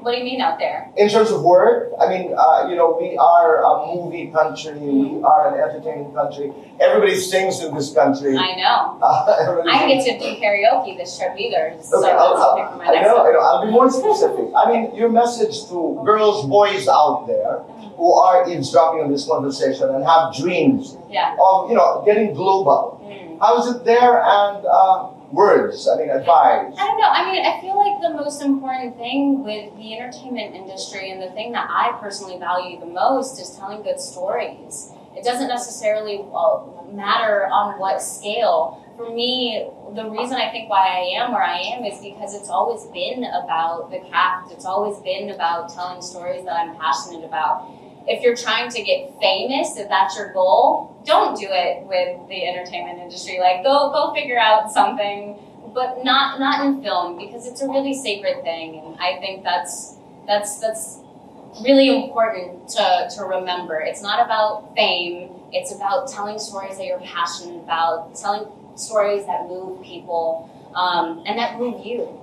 What 0.01 0.11
do 0.13 0.17
you 0.17 0.23
mean 0.23 0.39
out 0.41 0.59
there? 0.59 0.89
In 0.95 1.09
terms 1.09 1.31
of 1.31 1.43
work, 1.43 1.91
I 1.99 2.07
mean, 2.07 2.33
uh, 2.37 2.67
you 2.69 2.75
know, 2.75 2.97
we 2.99 3.17
are 3.17 3.61
a 3.63 3.85
movie 3.95 4.27
country, 4.31 4.79
we 4.79 5.21
are 5.23 5.53
an 5.53 5.59
entertaining 5.59 6.13
country. 6.13 6.53
Everybody 6.79 7.15
sings 7.19 7.59
in 7.63 7.75
this 7.75 7.93
country. 7.93 8.37
I 8.37 8.55
know. 8.55 8.97
Uh, 9.09 9.63
I 9.67 9.87
didn't 9.87 10.05
get 10.05 10.19
to 10.19 10.35
do 10.35 10.41
karaoke 10.41 10.97
this 10.97 11.17
trip 11.17 11.33
either, 11.37 11.71
Okay, 11.71 11.77
that's 11.77 11.93
I'll, 11.93 12.35
I'll, 12.35 12.57
something 12.57 12.67
for 12.71 12.77
my 12.77 12.97
I 12.99 13.01
know, 13.01 13.17
I 13.27 13.31
know. 13.31 13.39
I'll 13.39 13.65
be 13.65 13.71
more 13.71 13.89
specific. 13.89 14.45
I 14.55 14.71
mean, 14.71 14.95
your 14.95 15.09
message 15.09 15.67
to 15.69 16.01
girls, 16.05 16.45
boys 16.47 16.87
out 16.87 17.25
there 17.27 17.59
who 17.97 18.13
are 18.13 18.49
eavesdropping 18.49 19.01
on 19.01 19.11
this 19.11 19.25
conversation 19.27 19.89
and 19.89 20.03
have 20.05 20.33
dreams 20.35 20.97
Yeah. 21.09 21.35
of, 21.43 21.69
you 21.69 21.75
know, 21.75 22.01
getting 22.05 22.33
global. 22.33 23.01
Mm. 23.03 23.39
How 23.39 23.59
is 23.61 23.75
it 23.75 23.83
there? 23.83 24.21
And 24.23 24.65
uh, 24.65 25.09
words, 25.31 25.87
I 25.87 25.97
mean, 25.97 26.09
advice. 26.09 26.75
I 26.77 26.87
don't 26.87 26.99
know. 26.99 27.07
I 27.07 27.31
mean, 27.31 27.45
I 27.45 27.61
feel 27.61 27.77
like 27.77 28.01
the 28.01 28.09
most 28.09 28.41
important 28.41 28.97
thing 28.97 29.43
with 29.43 29.75
the 29.77 29.97
entertainment 29.97 30.55
industry 30.55 31.11
and 31.11 31.21
the 31.21 31.29
thing 31.31 31.51
that 31.53 31.69
I 31.69 31.97
personally 31.99 32.37
value 32.39 32.79
the 32.79 32.85
most 32.85 33.39
is 33.39 33.51
telling 33.51 33.83
good 33.83 33.99
stories. 33.99 34.91
It 35.15 35.23
doesn't 35.23 35.47
necessarily 35.47 36.23
matter 36.91 37.47
on 37.47 37.79
what 37.79 38.01
scale. 38.01 38.85
For 38.95 39.09
me, 39.09 39.69
the 39.95 40.09
reason 40.09 40.35
I 40.35 40.49
think 40.51 40.69
why 40.69 40.87
I 40.87 41.21
am 41.21 41.31
where 41.31 41.43
I 41.43 41.57
am 41.59 41.83
is 41.85 42.01
because 42.01 42.33
it's 42.35 42.49
always 42.49 42.85
been 42.91 43.23
about 43.23 43.91
the 43.91 43.99
craft. 44.09 44.51
It's 44.51 44.65
always 44.65 44.99
been 45.01 45.29
about 45.29 45.73
telling 45.73 46.01
stories 46.01 46.43
that 46.45 46.53
I'm 46.53 46.75
passionate 46.75 47.23
about. 47.25 47.69
If 48.09 48.23
you're 48.23 48.35
trying 48.35 48.69
to 48.71 48.81
get 48.83 49.13
famous, 49.21 49.77
if 49.77 49.87
that's 49.87 50.17
your 50.17 50.33
goal, 50.33 51.01
don't 51.05 51.39
do 51.39 51.47
it 51.49 51.85
with 51.85 52.27
the 52.27 52.47
entertainment 52.47 52.99
industry. 52.99 53.39
Like 53.39 53.63
go 53.63 53.91
go 53.91 54.13
figure 54.13 54.39
out 54.39 54.71
something 54.71 55.37
but 55.73 56.03
not 56.03 56.39
not 56.39 56.65
in 56.65 56.81
film 56.81 57.17
because 57.17 57.47
it's 57.47 57.61
a 57.61 57.67
really 57.67 57.93
sacred 57.93 58.41
thing 58.43 58.79
and 58.79 58.95
i 58.99 59.19
think 59.19 59.43
that's 59.43 59.97
that's 60.27 60.59
that's 60.59 60.99
really 61.61 62.03
important 62.03 62.67
to, 62.67 63.09
to 63.15 63.23
remember 63.23 63.79
it's 63.79 64.01
not 64.01 64.23
about 64.23 64.73
fame 64.75 65.31
it's 65.51 65.73
about 65.73 66.07
telling 66.07 66.39
stories 66.39 66.77
that 66.77 66.85
you're 66.85 66.99
passionate 66.99 67.57
about 67.63 68.15
telling 68.15 68.47
stories 68.75 69.25
that 69.25 69.47
move 69.47 69.81
people 69.83 70.49
um, 70.75 71.23
and 71.25 71.37
that 71.37 71.57
move 71.59 71.85
you 71.85 72.19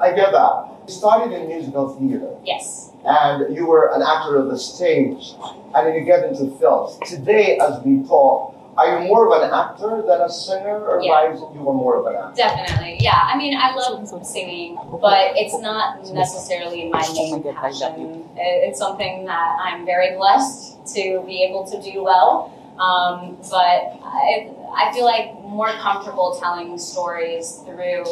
I 0.00 0.12
get 0.14 0.32
that. 0.32 0.79
You 0.90 0.96
started 0.96 1.30
in 1.32 1.46
musical 1.46 1.88
theater 1.90 2.34
yes 2.44 2.90
and 3.04 3.54
you 3.54 3.64
were 3.64 3.94
an 3.94 4.02
actor 4.02 4.34
of 4.40 4.48
the 4.48 4.58
stage 4.58 5.34
and 5.72 5.86
then 5.86 5.94
you 5.94 6.00
get 6.04 6.24
into 6.24 6.50
films. 6.58 6.98
Today, 7.06 7.58
as 7.58 7.80
we 7.84 8.02
talk, 8.08 8.56
are 8.76 8.98
you 8.98 9.06
more 9.06 9.24
of 9.28 9.40
an 9.40 9.52
actor 9.54 10.02
than 10.04 10.20
a 10.20 10.28
singer 10.28 10.78
or 10.88 11.00
Yeah. 11.00 11.10
why 11.12 11.32
is 11.32 11.40
it 11.42 11.48
you 11.54 11.60
were 11.62 11.74
more 11.84 11.94
of 12.00 12.06
an 12.06 12.16
actor? 12.16 12.34
definitely 12.34 12.96
yeah 12.98 13.20
i 13.32 13.38
mean 13.38 13.54
i 13.56 13.72
love 13.72 14.26
singing 14.26 14.74
but 15.06 15.30
it's 15.40 15.56
not 15.60 16.02
necessarily 16.12 16.88
my 16.88 17.06
main 17.14 17.40
passion 17.54 18.24
it's 18.36 18.80
something 18.80 19.26
that 19.26 19.48
i'm 19.66 19.86
very 19.86 20.16
blessed 20.16 20.84
to 20.96 21.22
be 21.24 21.36
able 21.44 21.62
to 21.72 21.80
do 21.88 22.02
well 22.02 22.50
um, 22.80 23.36
but 23.48 23.78
I, 24.02 24.50
I 24.74 24.90
feel 24.92 25.04
like 25.04 25.34
more 25.58 25.70
comfortable 25.86 26.36
telling 26.40 26.78
stories 26.78 27.60
through 27.64 28.04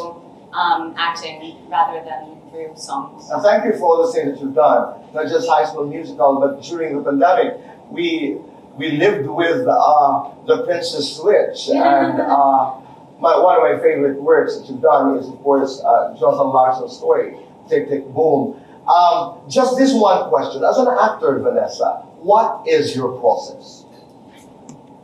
um, 0.53 0.93
acting 0.97 1.57
rather 1.69 2.03
than 2.03 2.38
through 2.49 2.73
songs. 2.75 3.29
Now, 3.29 3.39
thank 3.39 3.65
you 3.65 3.73
for 3.73 3.85
all 3.85 4.05
the 4.05 4.13
things 4.13 4.33
that 4.33 4.43
you've 4.43 4.55
done, 4.55 5.01
not 5.13 5.27
just 5.27 5.47
High 5.47 5.65
School 5.65 5.87
Musical, 5.87 6.39
but 6.39 6.61
during 6.63 6.97
the 6.97 7.03
pandemic, 7.03 7.59
we 7.89 8.37
we 8.77 8.91
lived 8.91 9.27
with 9.27 9.67
uh, 9.67 10.31
the 10.47 10.63
Princess 10.65 11.17
Switch, 11.17 11.69
and 11.73 12.21
uh, 12.21 12.79
my, 13.19 13.37
one 13.37 13.57
of 13.57 13.63
my 13.63 13.77
favorite 13.81 14.21
works 14.21 14.57
that 14.57 14.69
you've 14.69 14.81
done 14.81 15.17
is, 15.17 15.27
of 15.27 15.41
course, 15.43 15.81
uh, 15.81 16.15
Jonathan 16.17 16.47
Larson's 16.47 16.95
story, 16.95 17.35
Tick 17.67 17.89
Tick 17.89 18.05
Boom. 18.13 18.61
Um, 18.87 19.41
just 19.49 19.77
this 19.77 19.93
one 19.93 20.29
question: 20.29 20.63
As 20.63 20.77
an 20.77 20.87
actor, 20.87 21.39
Vanessa, 21.39 22.03
what 22.21 22.67
is 22.67 22.95
your 22.95 23.19
process? 23.19 23.85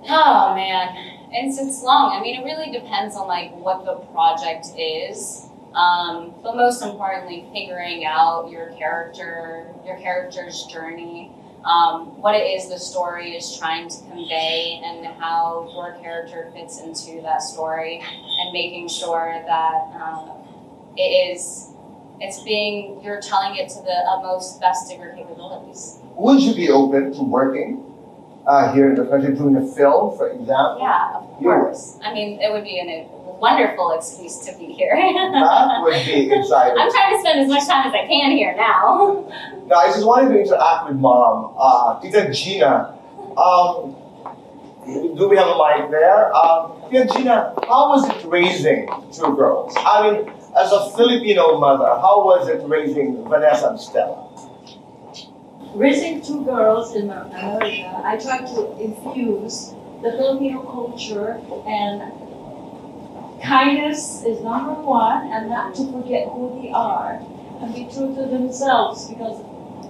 Oh 0.07 0.53
man, 0.55 0.95
it's 1.31 1.57
it's 1.57 1.83
long. 1.83 2.17
I 2.17 2.21
mean, 2.21 2.41
it 2.41 2.45
really 2.45 2.71
depends 2.71 3.15
on 3.15 3.27
like 3.27 3.51
what 3.55 3.85
the 3.85 3.95
project 4.13 4.67
is. 4.77 5.49
Um, 5.75 6.33
but 6.41 6.55
most 6.55 6.81
importantly, 6.81 7.45
figuring 7.53 8.05
out 8.05 8.49
your 8.49 8.71
character, 8.77 9.67
your 9.85 9.97
character's 9.97 10.63
journey, 10.63 11.31
um, 11.65 12.21
what 12.21 12.35
it 12.35 12.43
is 12.43 12.69
the 12.69 12.79
story 12.79 13.35
is 13.35 13.57
trying 13.57 13.89
to 13.89 13.97
convey, 14.09 14.79
and 14.83 15.05
how 15.19 15.69
your 15.73 16.01
character 16.01 16.49
fits 16.53 16.79
into 16.79 17.21
that 17.23 17.41
story, 17.41 18.01
and 18.39 18.53
making 18.53 18.87
sure 18.87 19.43
that 19.45 20.01
um, 20.01 20.31
it 20.95 21.01
is 21.01 21.71
it's 22.21 22.41
being 22.43 23.01
you're 23.03 23.19
telling 23.19 23.57
it 23.57 23.67
to 23.69 23.81
the 23.81 23.97
utmost 24.09 24.61
best 24.61 24.91
of 24.93 24.99
your 24.99 25.13
capabilities. 25.13 25.99
Would 26.15 26.41
you 26.41 26.55
be 26.55 26.69
open 26.69 27.13
to 27.13 27.23
working 27.23 27.83
uh, 28.47 28.73
here 28.73 28.89
in 28.89 28.95
the 28.95 29.05
country, 29.05 29.35
doing 29.35 29.57
a 29.57 29.67
film, 29.67 30.15
for 30.17 30.29
example? 30.29 30.79
Yeah, 30.79 31.17
of 31.17 31.39
course. 31.39 31.97
I 32.01 32.13
mean, 32.13 32.39
it 32.39 32.51
would 32.53 32.63
be 32.63 32.79
an, 32.79 33.09
wonderful 33.39 33.91
excuse 33.91 34.39
to 34.39 34.57
be 34.57 34.65
here. 34.65 34.95
That 34.95 35.81
would 35.81 36.05
be 36.05 36.31
exciting. 36.39 36.77
I'm 36.77 36.91
trying 36.91 37.13
to 37.13 37.19
spend 37.19 37.39
as 37.41 37.47
much 37.47 37.67
time 37.67 37.87
as 37.87 37.93
I 37.93 38.07
can 38.07 38.31
here 38.31 38.55
now. 38.55 39.25
Now, 39.67 39.75
I 39.75 39.87
just 39.87 40.05
wanted 40.05 40.29
to 40.33 40.39
interact 40.39 40.89
with 40.89 40.97
mom, 40.97 41.53
uh, 41.57 41.99
Tita 42.01 42.31
Gina. 42.31 42.97
Um, 43.37 43.95
do 44.85 45.27
we 45.27 45.35
have 45.37 45.47
a 45.47 45.57
mic 45.57 45.91
there? 45.91 46.33
Um, 46.35 46.73
Tita 46.89 47.05
Gina, 47.13 47.53
how 47.67 47.89
was 47.89 48.07
it 48.09 48.25
raising 48.27 48.87
two 49.11 49.35
girls? 49.35 49.73
I 49.77 50.11
mean, 50.11 50.31
as 50.57 50.71
a 50.71 50.91
Filipino 50.91 51.59
mother, 51.59 51.85
how 51.99 52.23
was 52.23 52.47
it 52.47 52.61
raising 52.67 53.27
Vanessa 53.27 53.69
and 53.69 53.79
Stella? 53.79 54.21
raising 55.75 56.21
two 56.21 56.43
girls 56.45 56.95
in 56.95 57.09
America, 57.09 58.01
I 58.05 58.17
tried 58.17 58.47
to 58.47 58.79
infuse 58.79 59.73
the 60.01 60.11
Filipino 60.11 60.61
culture 60.61 61.41
and 61.67 62.01
kindness 63.41 64.23
is 64.23 64.41
number 64.41 64.73
one 64.73 65.31
and 65.31 65.49
not 65.49 65.75
to 65.75 65.91
forget 65.91 66.27
who 66.29 66.59
they 66.61 66.71
are 66.71 67.21
and 67.61 67.73
be 67.73 67.85
true 67.85 68.13
to 68.15 68.27
themselves 68.27 69.09
because 69.09 69.41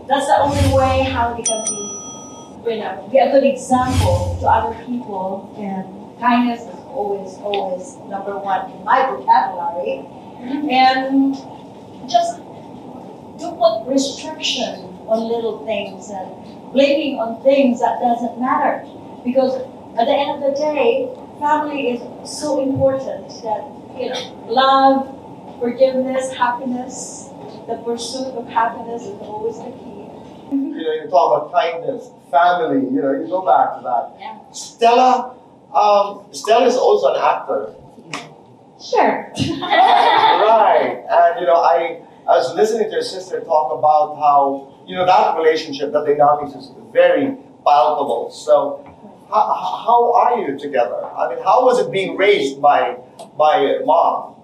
that's 0.08 0.28
the 0.28 0.38
only 0.40 0.78
way 0.78 1.04
how 1.12 1.34
they 1.34 1.44
can 1.44 1.64
be, 1.66 2.72
you 2.72 2.80
know, 2.80 3.08
be 3.12 3.18
a 3.18 3.32
good 3.32 3.44
example 3.44 4.38
to 4.40 4.48
other 4.48 4.76
people 4.86 5.54
and 5.58 6.20
kindness 6.20 6.62
is 6.62 6.80
always, 6.90 7.36
always 7.40 7.98
number 8.10 8.38
one 8.38 8.72
in 8.72 8.84
my 8.84 9.06
vocabulary. 9.10 10.06
And 10.70 11.36
just 12.10 12.38
don't 13.40 13.58
put 13.58 13.92
restriction 13.92 14.96
on 15.08 15.28
little 15.28 15.66
things 15.66 16.10
and 16.10 16.72
blaming 16.72 17.20
on 17.20 17.42
things 17.44 17.80
that 17.80 18.00
doesn't 18.00 18.40
matter. 18.40 18.86
Because 19.24 19.56
at 19.98 20.06
the 20.06 20.14
end 20.14 20.44
of 20.44 20.54
the 20.54 20.58
day, 20.58 21.10
family 21.40 21.90
is 21.90 22.30
so 22.30 22.62
important 22.62 23.30
that 23.44 23.64
you 23.98 24.10
know 24.10 24.46
love, 24.48 25.60
forgiveness, 25.60 26.34
happiness, 26.34 27.30
the 27.68 27.78
pursuit 27.86 28.34
of 28.36 28.48
happiness 28.48 29.04
is 29.04 29.20
always 29.22 29.58
the 29.58 29.72
key. 29.72 29.96
You 30.52 30.84
know, 30.84 30.94
you 30.94 31.10
talk 31.10 31.50
about 31.50 31.54
kindness, 31.54 32.10
family, 32.30 32.86
you 32.94 33.02
know, 33.02 33.12
you 33.14 33.28
go 33.28 33.46
back 33.46 33.78
to 33.78 33.84
that. 33.84 34.16
Yeah. 34.20 34.40
Stella, 34.52 35.36
um, 35.74 36.26
Stella 36.32 36.68
is 36.68 36.76
also 36.76 37.14
an 37.14 37.22
actor. 37.22 37.76
Sure. 38.80 39.32
right. 39.58 41.04
And 41.10 41.40
you 41.40 41.48
know, 41.48 41.56
I, 41.56 42.02
I 42.28 42.38
was 42.38 42.54
listening 42.54 42.88
to 42.90 42.92
your 42.92 43.02
sister 43.02 43.40
talk 43.42 43.72
about 43.78 44.16
how 44.16 44.74
you 44.86 44.96
know 44.96 45.06
that 45.06 45.38
relationship, 45.38 45.92
that 45.94 46.06
dynamics 46.06 46.56
is 46.56 46.72
very 46.92 47.38
palpable. 47.66 48.30
So, 48.32 48.84
how, 49.30 49.84
how 49.86 50.14
are 50.14 50.40
you 50.40 50.58
together? 50.58 51.04
I 51.04 51.30
mean, 51.30 51.44
how 51.44 51.66
was 51.66 51.80
it 51.80 51.92
being 51.92 52.18
raised 52.18 52.62
by 52.62 52.98
by 53.38 53.80
mom? 53.84 54.36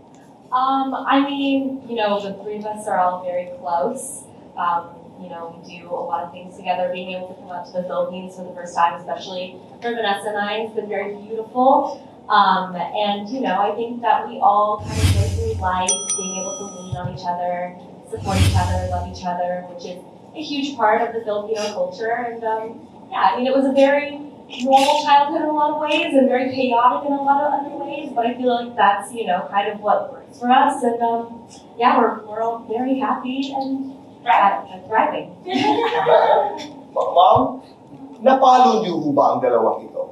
Um, 0.52 0.94
I 0.94 1.22
mean, 1.22 1.82
you 1.88 1.96
know, 1.96 2.20
the 2.20 2.34
three 2.44 2.58
of 2.58 2.66
us 2.66 2.88
are 2.88 3.00
all 3.00 3.24
very 3.24 3.52
close. 3.60 4.26
Um, 4.58 4.90
you 5.22 5.30
know, 5.30 5.56
we 5.56 5.80
do 5.80 5.88
a 5.90 5.94
lot 5.94 6.24
of 6.24 6.32
things 6.32 6.58
together. 6.58 6.90
Being 6.92 7.16
able 7.16 7.30
to 7.30 7.36
come 7.36 7.52
out 7.52 7.66
to 7.68 7.74
the 7.74 7.84
Philippines 7.84 8.36
for 8.36 8.44
the 8.44 8.54
first 8.54 8.76
time, 8.76 9.00
especially 9.00 9.56
for 9.82 9.94
Vanessa 9.94 10.30
and 10.30 10.38
I, 10.38 10.66
has 10.66 10.74
been 10.74 10.90
very 10.90 11.16
beautiful. 11.16 12.02
Um, 12.28 12.76
and 12.76 13.30
you 13.30 13.42
know, 13.42 13.62
I 13.62 13.76
think 13.76 14.02
that 14.02 14.28
we 14.28 14.40
all 14.40 14.80
kind 14.80 14.98
of 14.98 15.14
go 15.14 15.22
through 15.22 15.54
life 15.62 15.92
being 16.18 16.42
able 16.42 16.58
to 16.58 16.66
lean 16.82 16.98
on 16.98 17.14
each 17.14 17.26
other, 17.26 17.78
support 18.10 18.38
each 18.42 18.56
other, 18.56 18.88
love 18.90 19.08
each 19.08 19.24
other, 19.26 19.64
which 19.70 19.86
is 19.86 20.04
a 20.36 20.42
huge 20.42 20.76
part 20.76 21.02
of 21.02 21.14
the 21.14 21.22
Filipino 21.22 21.62
culture. 21.74 22.12
And 22.12 22.44
um, 22.44 22.88
yeah, 23.12 23.32
I 23.32 23.38
mean, 23.38 23.48
it 23.48 23.56
was 23.56 23.66
a 23.66 23.74
very 23.74 24.31
normal 24.60 25.04
childhood 25.04 25.42
in 25.42 25.48
a 25.48 25.54
lot 25.54 25.72
of 25.76 25.82
ways 25.82 26.14
and 26.14 26.28
very 26.28 26.52
chaotic 26.52 27.08
in 27.08 27.14
a 27.14 27.22
lot 27.22 27.42
of 27.44 27.66
other 27.66 27.76
ways. 27.84 28.12
But 28.14 28.26
I 28.28 28.34
feel 28.36 28.54
like 28.54 28.76
that's 28.76 29.14
you 29.14 29.28
know 29.28 29.48
kind 29.50 29.72
of 29.72 29.80
what 29.80 30.12
works 30.12 30.40
for 30.40 30.52
us. 30.52 30.84
And 30.84 31.02
um, 31.02 31.48
yeah, 31.78 31.98
we're 31.98 32.24
we're 32.28 32.42
all 32.42 32.66
very 32.68 33.00
happy 33.00 33.54
and 33.56 33.96
thri- 34.24 34.82
thriving. 34.88 35.36
Ma'am, 36.92 37.62
napalo 38.22 38.84
niyo 38.84 39.00
ho 39.00 39.10
ba 39.16 39.36
ang 39.36 39.40
dalawang 39.40 39.88
ito? 39.88 40.12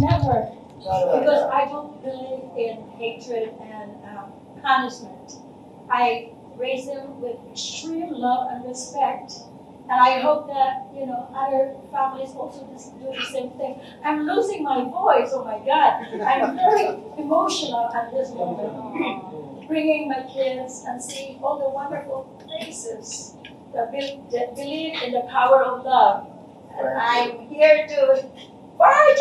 Never. 0.00 0.50
Because 0.80 1.42
I 1.50 1.66
don't 1.68 1.98
believe 2.02 2.46
in 2.56 2.88
hatred 2.96 3.52
and 3.60 3.90
um, 4.06 4.32
punishment. 4.62 5.42
I 5.90 6.30
raise 6.56 6.86
them 6.86 7.20
with 7.20 7.36
extreme 7.50 8.10
love 8.10 8.48
and 8.50 8.64
respect. 8.64 9.44
And 9.88 10.00
I 10.00 10.20
hope 10.20 10.48
that, 10.48 10.88
you 10.92 11.06
know, 11.06 11.28
other 11.32 11.74
families 11.92 12.30
also 12.34 12.66
just 12.72 12.98
do 12.98 13.06
the 13.06 13.24
same 13.24 13.50
thing. 13.50 13.80
I'm 14.04 14.26
losing 14.26 14.64
my 14.64 14.82
voice, 14.82 15.30
oh 15.32 15.44
my 15.44 15.58
God. 15.64 16.02
I'm 16.22 16.56
very 16.56 16.98
emotional 17.16 17.88
at 17.94 18.12
this 18.12 18.30
moment. 18.30 19.68
Bringing 19.68 20.08
my 20.08 20.22
kids 20.32 20.84
and 20.88 21.00
seeing 21.00 21.38
all 21.40 21.58
the 21.58 21.68
wonderful 21.68 22.24
places 22.46 23.34
that, 23.72 23.92
be- 23.92 24.20
that 24.32 24.56
believe 24.56 25.00
in 25.04 25.12
the 25.12 25.22
power 25.30 25.62
of 25.62 25.84
love. 25.84 26.26
And 26.76 26.88
I'm 26.88 27.46
here 27.48 27.86
to 27.86 28.28
party! 28.76 29.20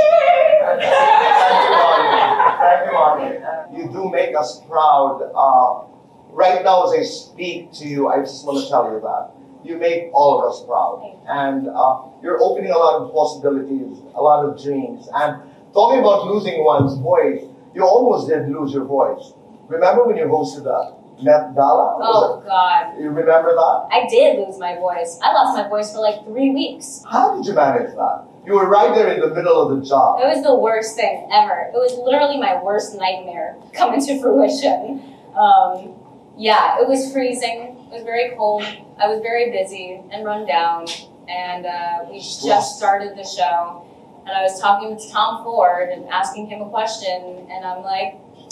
Thank 2.60 2.86
you, 2.88 2.92
Mommy. 2.94 3.38
You 3.78 3.90
do 3.92 4.10
make 4.10 4.36
us 4.36 4.62
proud. 4.68 5.22
Uh, 5.36 5.86
right 6.32 6.64
now, 6.64 6.86
as 6.92 7.00
I 7.00 7.04
speak 7.04 7.72
to 7.74 7.88
you, 7.88 8.08
I 8.08 8.20
just 8.22 8.46
want 8.46 8.64
to 8.64 8.70
tell 8.70 8.92
you 8.92 9.00
that. 9.02 9.35
You 9.66 9.78
make 9.78 10.12
all 10.14 10.38
of 10.40 10.52
us 10.54 10.64
proud. 10.64 11.18
And 11.28 11.68
uh, 11.68 12.06
you're 12.22 12.40
opening 12.42 12.72
a 12.72 12.78
lot 12.78 13.02
of 13.02 13.12
possibilities, 13.12 13.98
a 14.14 14.22
lot 14.22 14.46
of 14.46 14.62
dreams. 14.62 15.10
And 15.14 15.42
talking 15.74 16.00
about 16.00 16.28
losing 16.28 16.64
one's 16.64 16.98
voice, 17.00 17.44
you 17.74 17.84
almost 17.84 18.30
did 18.30 18.48
lose 18.48 18.72
your 18.74 18.86
voice. 18.86 19.34
Remember 19.68 20.06
when 20.06 20.18
you 20.18 20.26
hosted 20.26 20.64
the 20.64 20.94
Met 21.24 21.56
Gala? 21.56 21.98
Oh 22.00 22.44
God, 22.46 23.00
You 23.00 23.10
remember 23.10 23.56
that? 23.56 23.88
I 23.92 24.06
did 24.08 24.38
lose 24.38 24.60
my 24.60 24.76
voice. 24.76 25.20
I 25.24 25.34
lost 25.34 25.58
my 25.58 25.68
voice 25.68 25.92
for 25.92 26.00
like 26.00 26.24
three 26.26 26.52
weeks. 26.52 27.04
How 27.10 27.36
did 27.36 27.46
you 27.48 27.54
manage 27.54 27.96
that? 27.96 28.26
You 28.46 28.54
were 28.54 28.70
right 28.70 28.94
there 28.94 29.12
in 29.12 29.20
the 29.22 29.34
middle 29.34 29.58
of 29.68 29.80
the 29.80 29.84
job. 29.84 30.20
It 30.22 30.28
was 30.28 30.44
the 30.44 30.54
worst 30.54 30.96
thing 30.96 31.28
ever. 31.34 31.72
It 31.74 31.78
was 31.78 31.98
literally 31.98 32.38
my 32.38 32.62
worst 32.62 32.94
nightmare 32.96 33.58
coming 33.74 34.00
to 34.06 34.22
fruition. 34.22 35.02
Um, 35.36 35.96
yeah, 36.38 36.78
it 36.80 36.88
was 36.88 37.12
freezing. 37.12 37.75
Was 37.96 38.04
very 38.04 38.36
cold. 38.36 38.62
I 39.00 39.08
was 39.08 39.22
very 39.22 39.52
busy 39.52 40.02
and 40.12 40.26
run 40.26 40.46
down. 40.46 40.86
And 41.30 41.66
uh, 41.66 42.00
we 42.12 42.20
just 42.20 42.76
started 42.76 43.18
the 43.18 43.24
show. 43.24 43.88
And 44.26 44.36
I 44.36 44.44
was 44.44 44.60
talking 44.60 45.00
to 45.00 45.10
Tom 45.12 45.46
Ford 45.46 45.88
and 45.88 46.10
asking 46.10 46.48
him 46.48 46.62
a 46.62 46.70
question. 46.70 47.48
And 47.50 47.64
I'm 47.64 47.84
like, 47.84 48.20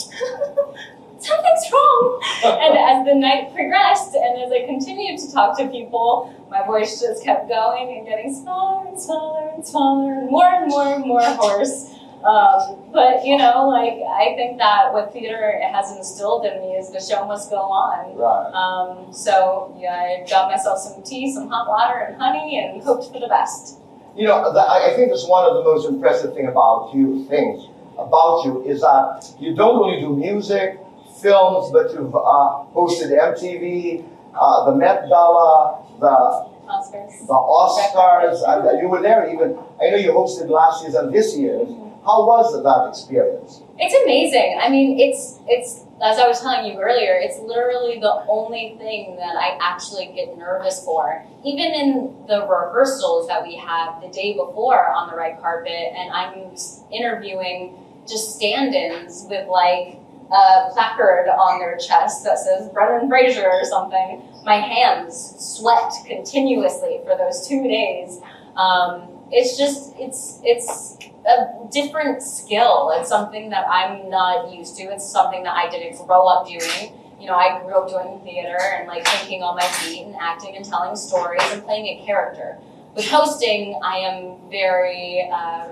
something's 1.20 1.70
wrong. 1.70 2.22
and 2.44 2.78
as 2.78 3.04
the 3.04 3.14
night 3.14 3.52
progressed 3.54 4.14
and 4.14 4.42
as 4.42 4.50
I 4.50 4.64
continued 4.64 5.20
to 5.20 5.30
talk 5.30 5.58
to 5.58 5.68
people, 5.68 6.32
my 6.50 6.64
voice 6.64 7.02
just 7.02 7.22
kept 7.22 7.46
going 7.46 7.98
and 7.98 8.06
getting 8.06 8.34
smaller 8.34 8.88
and 8.88 8.98
smaller 8.98 9.50
and 9.54 9.66
smaller 9.66 10.20
and 10.20 10.30
more 10.30 10.54
and 10.54 10.68
more 10.70 10.94
and 10.94 11.04
more 11.04 11.22
hoarse. 11.22 11.94
Um, 12.24 12.88
but 12.90 13.26
you 13.26 13.36
know, 13.36 13.68
like 13.68 14.00
I 14.00 14.34
think 14.34 14.56
that 14.58 14.92
what 14.94 15.12
theater 15.12 15.60
has 15.60 15.94
instilled 15.94 16.46
in 16.46 16.58
me 16.62 16.68
is 16.72 16.90
the 16.90 17.00
show 17.00 17.26
must 17.26 17.50
go 17.50 17.60
on. 17.60 18.16
Right. 18.16 18.48
Um, 18.56 19.12
so 19.12 19.76
yeah, 19.78 19.92
I 19.92 20.26
got 20.28 20.50
myself 20.50 20.78
some 20.78 21.02
tea, 21.02 21.32
some 21.32 21.48
hot 21.48 21.68
water, 21.68 22.00
and 22.00 22.16
honey, 22.16 22.58
and 22.58 22.82
hoped 22.82 23.12
for 23.12 23.20
the 23.20 23.28
best. 23.28 23.78
You 24.16 24.26
know, 24.26 24.52
that, 24.54 24.68
I 24.70 24.94
think 24.94 25.10
that's 25.10 25.28
one 25.28 25.44
of 25.44 25.54
the 25.56 25.64
most 25.64 25.86
impressive 25.86 26.34
thing 26.34 26.46
about 26.46 26.92
you, 26.94 27.26
things 27.28 27.68
about 27.98 28.44
you, 28.44 28.64
is 28.64 28.80
that 28.80 29.34
you 29.38 29.54
don't 29.54 29.76
only 29.76 30.00
do 30.00 30.16
music, 30.16 30.78
films, 31.20 31.72
but 31.72 31.92
you've 31.92 32.14
uh, 32.14 32.64
hosted 32.72 33.12
MTV, 33.12 34.04
uh, 34.34 34.70
the 34.70 34.76
Met 34.76 35.08
Gala, 35.08 35.84
the 36.00 36.54
Oscars. 36.72 37.26
the 37.26 37.34
Oscars, 37.34 38.40
and 38.48 38.80
you 38.80 38.88
were 38.88 39.02
there 39.02 39.28
even. 39.30 39.58
I 39.78 39.90
know 39.90 39.96
you 39.96 40.12
hosted 40.12 40.48
last 40.48 40.82
year's 40.82 40.94
and 40.94 41.12
this 41.12 41.36
year's. 41.36 41.68
How 42.04 42.26
was 42.26 42.52
that 42.62 42.88
experience? 42.88 43.62
It's 43.78 43.94
amazing. 44.04 44.60
I 44.60 44.68
mean, 44.68 45.00
it's 45.00 45.40
it's 45.46 45.84
as 46.02 46.18
I 46.18 46.28
was 46.28 46.40
telling 46.40 46.70
you 46.70 46.78
earlier, 46.78 47.14
it's 47.14 47.38
literally 47.40 47.98
the 47.98 48.24
only 48.28 48.76
thing 48.78 49.16
that 49.16 49.36
I 49.36 49.56
actually 49.60 50.12
get 50.14 50.36
nervous 50.36 50.84
for. 50.84 51.24
Even 51.44 51.72
in 51.72 52.26
the 52.28 52.46
rehearsals 52.46 53.26
that 53.28 53.42
we 53.42 53.56
have 53.56 54.02
the 54.02 54.08
day 54.08 54.34
before 54.34 54.92
on 54.92 55.10
the 55.10 55.16
red 55.16 55.40
carpet, 55.40 55.72
and 55.96 56.12
I'm 56.12 56.54
interviewing 56.92 57.78
just 58.06 58.36
stand-ins 58.36 59.26
with 59.30 59.48
like 59.48 59.98
a 60.30 60.70
placard 60.72 61.28
on 61.28 61.58
their 61.58 61.78
chest 61.78 62.24
that 62.24 62.38
says 62.38 62.68
Brendan 62.68 63.08
Fraser 63.08 63.48
or 63.48 63.64
something. 63.64 64.22
My 64.44 64.56
hands 64.56 65.36
sweat 65.38 65.92
continuously 66.06 67.00
for 67.04 67.16
those 67.16 67.48
two 67.48 67.62
days. 67.62 68.20
Um, 68.56 69.13
it's 69.34 69.58
just 69.58 69.94
it's 69.98 70.38
it's 70.44 70.96
a 71.26 71.68
different 71.72 72.22
skill. 72.22 72.92
It's 72.94 73.08
something 73.08 73.50
that 73.50 73.66
I'm 73.68 74.08
not 74.08 74.52
used 74.54 74.76
to. 74.76 74.84
It's 74.84 75.04
something 75.10 75.42
that 75.42 75.54
I 75.56 75.68
didn't 75.70 75.96
grow 76.06 76.26
up 76.28 76.46
doing. 76.46 76.92
You 77.20 77.26
know, 77.26 77.34
I 77.34 77.60
grew 77.62 77.74
up 77.74 77.88
doing 77.88 78.20
theater 78.22 78.58
and 78.76 78.86
like 78.86 79.06
thinking 79.06 79.42
on 79.42 79.56
my 79.56 79.66
feet 79.66 80.06
and 80.06 80.14
acting 80.20 80.56
and 80.56 80.64
telling 80.64 80.94
stories 80.94 81.42
and 81.50 81.64
playing 81.64 81.86
a 81.86 82.06
character. 82.06 82.58
With 82.94 83.08
hosting, 83.08 83.80
I 83.82 83.96
am 83.98 84.36
very 84.50 85.28
uh, 85.32 85.68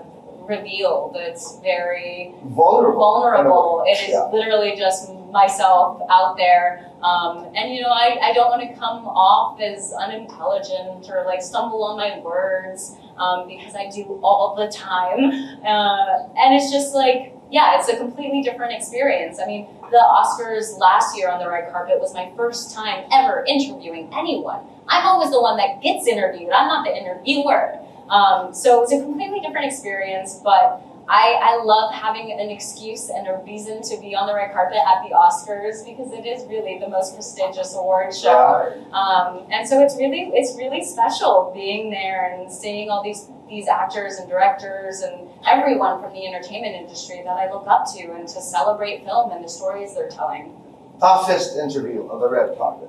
revealed. 0.48 1.12
It's 1.16 1.58
very 1.62 2.34
Vulnerable. 2.42 2.98
vulnerable. 2.98 3.84
It 3.86 4.00
is 4.02 4.08
Yeah. 4.10 4.28
literally 4.32 4.74
just 4.76 5.12
myself 5.30 6.00
out 6.10 6.36
there. 6.36 6.90
Um, 7.02 7.46
and 7.54 7.72
you 7.74 7.82
know, 7.82 7.90
I, 7.90 8.18
I 8.22 8.32
don't 8.32 8.50
want 8.50 8.62
to 8.62 8.74
come 8.78 9.06
off 9.06 9.60
as 9.60 9.92
unintelligent 9.92 11.08
or 11.10 11.24
like 11.26 11.42
stumble 11.42 11.84
on 11.84 11.96
my 11.96 12.18
words 12.20 12.96
um, 13.16 13.48
because 13.48 13.74
I 13.74 13.90
do 13.90 14.20
all 14.22 14.54
the 14.56 14.68
time. 14.68 15.32
Uh, 15.62 16.28
and 16.36 16.54
it's 16.54 16.70
just 16.72 16.94
like, 16.94 17.34
yeah, 17.50 17.78
it's 17.78 17.88
a 17.88 17.96
completely 17.96 18.42
different 18.42 18.72
experience. 18.72 19.38
I 19.38 19.46
mean, 19.46 19.68
the 19.90 19.98
Oscars 19.98 20.78
last 20.78 21.16
year 21.16 21.30
on 21.30 21.38
the 21.38 21.48
red 21.48 21.70
carpet 21.70 22.00
was 22.00 22.14
my 22.14 22.32
first 22.36 22.74
time 22.74 23.04
ever 23.12 23.44
interviewing 23.46 24.08
anyone. 24.12 24.60
I'm 24.88 25.06
always 25.06 25.30
the 25.30 25.40
one 25.40 25.56
that 25.58 25.80
gets 25.82 26.06
interviewed. 26.06 26.50
I'm 26.50 26.66
not 26.66 26.84
the 26.84 26.96
interviewer. 26.96 27.78
Um, 28.08 28.52
so 28.52 28.78
it 28.78 28.80
was 28.80 28.92
a 28.92 29.00
completely 29.00 29.40
different 29.40 29.66
experience, 29.66 30.40
but 30.42 30.82
I, 31.12 31.38
I 31.42 31.62
love 31.62 31.92
having 31.92 32.32
an 32.32 32.48
excuse 32.48 33.10
and 33.10 33.28
a 33.28 33.38
reason 33.44 33.82
to 33.82 34.00
be 34.00 34.14
on 34.14 34.26
the 34.26 34.34
red 34.34 34.50
carpet 34.54 34.78
at 34.78 35.06
the 35.06 35.14
Oscars 35.14 35.84
because 35.84 36.10
it 36.10 36.24
is 36.24 36.48
really 36.48 36.78
the 36.78 36.88
most 36.88 37.14
prestigious 37.14 37.74
award 37.76 38.14
show. 38.14 38.32
Right. 38.32 38.92
Um, 38.94 39.46
and 39.50 39.68
so 39.68 39.82
it's 39.82 39.94
really 39.98 40.30
it's 40.32 40.56
really 40.56 40.82
special 40.82 41.52
being 41.54 41.90
there 41.90 42.32
and 42.32 42.50
seeing 42.50 42.88
all 42.88 43.02
these 43.02 43.28
these 43.46 43.68
actors 43.68 44.16
and 44.16 44.26
directors 44.30 45.00
and 45.00 45.28
everyone 45.46 46.00
from 46.00 46.14
the 46.14 46.26
entertainment 46.26 46.74
industry 46.74 47.20
that 47.22 47.36
I 47.36 47.52
look 47.52 47.66
up 47.68 47.84
to 47.92 48.12
and 48.12 48.26
to 48.26 48.40
celebrate 48.40 49.04
film 49.04 49.32
and 49.32 49.44
the 49.44 49.50
stories 49.50 49.94
they're 49.94 50.08
telling. 50.08 50.56
Toughest 50.98 51.58
interview 51.58 52.08
on 52.08 52.20
the 52.20 52.28
red 52.30 52.56
carpet. 52.56 52.88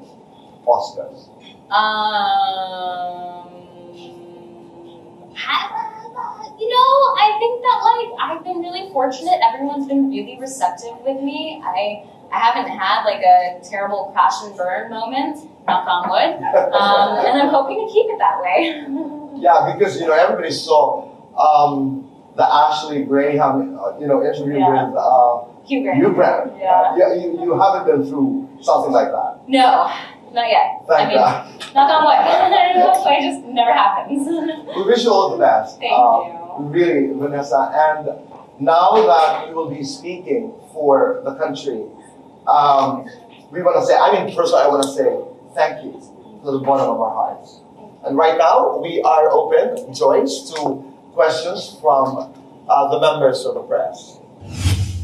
Oscars. 0.65 1.27
Um, 1.69 3.33
you 6.59 6.69
know, 6.69 6.89
I 7.17 7.35
think 7.39 7.61
that 7.61 7.77
like 7.83 8.09
I've 8.21 8.43
been 8.43 8.59
really 8.59 8.91
fortunate. 8.91 9.39
Everyone's 9.43 9.87
been 9.87 10.09
really 10.09 10.37
receptive 10.39 10.99
with 11.05 11.21
me. 11.21 11.61
I 11.63 12.05
I 12.31 12.39
haven't 12.39 12.69
had 12.71 13.03
like 13.03 13.21
a 13.21 13.59
terrible 13.63 14.11
crash 14.13 14.43
and 14.43 14.55
burn 14.57 14.89
moment. 14.89 15.49
Knock 15.67 15.87
on 15.87 16.09
wood. 16.09 16.41
Um, 16.73 17.25
and 17.25 17.41
I'm 17.41 17.49
hoping 17.49 17.87
to 17.87 17.93
keep 17.93 18.07
it 18.09 18.17
that 18.19 18.41
way. 18.41 18.85
Yeah, 19.43 19.73
because 19.75 19.99
you 19.99 20.07
know 20.07 20.13
everybody 20.13 20.51
saw 20.51 21.09
um, 21.35 22.07
the 22.37 22.43
Ashley 22.45 23.03
Graham, 23.03 23.77
uh, 23.77 23.97
you 23.99 24.07
know, 24.07 24.23
interview 24.23 24.57
Yeah. 24.59 24.85
with 24.87 24.95
uh, 24.95 25.41
Hugh 25.65 25.83
Grant. 25.83 25.97
Hugh 25.99 26.13
Grant. 26.13 26.53
Yeah. 26.57 26.95
yeah, 26.95 27.13
you, 27.15 27.41
you 27.41 27.59
haven't 27.59 27.85
been 27.85 28.07
through 28.07 28.47
something 28.61 28.93
like 28.93 29.11
that. 29.11 29.41
No, 29.47 29.91
not 30.31 30.47
yet. 30.47 30.85
Thank 30.87 30.91
I 30.91 31.07
mean, 31.09 31.17
God. 31.17 31.75
knock 31.75 31.89
on 31.91 32.03
wood. 32.05 32.83
Hopefully, 32.87 33.15
it 33.19 33.31
just 33.33 33.45
never 33.47 33.73
happens. 33.73 34.27
We 34.77 34.83
wish 34.83 35.03
you 35.03 35.11
all 35.11 35.31
the 35.31 35.37
best. 35.37 35.79
Thank 35.79 35.91
uh, 35.91 36.21
you. 36.23 36.42
Really, 36.59 37.13
Vanessa. 37.13 37.71
And 37.73 38.09
now 38.59 38.91
that 38.91 39.47
you 39.47 39.55
will 39.55 39.69
be 39.69 39.83
speaking 39.83 40.53
for 40.71 41.21
the 41.23 41.35
country, 41.35 41.83
um, 42.47 43.09
we 43.51 43.61
want 43.61 43.79
to 43.79 43.85
say, 43.85 43.97
I 43.97 44.11
mean, 44.11 44.35
first 44.35 44.53
of 44.53 44.59
all, 44.59 44.65
I 44.65 44.67
want 44.67 44.83
to 44.83 44.89
say 44.89 45.17
thank 45.55 45.83
you 45.83 45.91
to 46.43 46.51
the 46.51 46.59
bottom 46.59 46.89
of 46.89 46.99
our 46.99 47.13
hearts. 47.13 47.59
And 48.05 48.17
right 48.17 48.37
now, 48.37 48.77
we 48.79 49.01
are 49.01 49.31
open, 49.31 49.93
Joyce, 49.93 50.51
to 50.51 50.83
questions 51.13 51.77
from 51.79 52.33
uh, 52.67 52.89
the 52.89 52.99
members 52.99 53.45
of 53.45 53.53
the 53.53 53.61
press. 53.61 54.19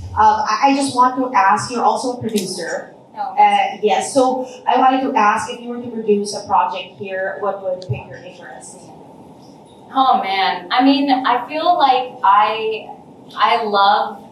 Um, 0.10 0.44
I, 0.44 0.60
I 0.64 0.76
just 0.76 0.96
want 0.96 1.16
to 1.18 1.38
ask, 1.38 1.72
you're 1.72 1.84
also 1.84 2.18
a 2.18 2.20
producer. 2.20 2.94
No. 3.14 3.22
Uh, 3.22 3.78
yes, 3.82 4.14
so 4.14 4.46
I 4.68 4.78
wanted 4.78 5.02
to 5.02 5.18
ask 5.18 5.52
if 5.52 5.62
you 5.62 5.70
were 5.70 5.82
to 5.82 5.90
produce 5.90 6.36
a 6.36 6.46
project 6.46 6.96
here, 6.98 7.38
what 7.40 7.64
would 7.64 7.88
pique 7.88 8.08
your 8.08 8.18
interest? 8.18 8.80
Oh 9.92 10.22
man, 10.22 10.68
I 10.72 10.84
mean, 10.84 11.10
I 11.10 11.48
feel 11.48 11.78
like 11.78 12.20
I 12.24 12.90
I 13.36 13.64
love 13.64 14.24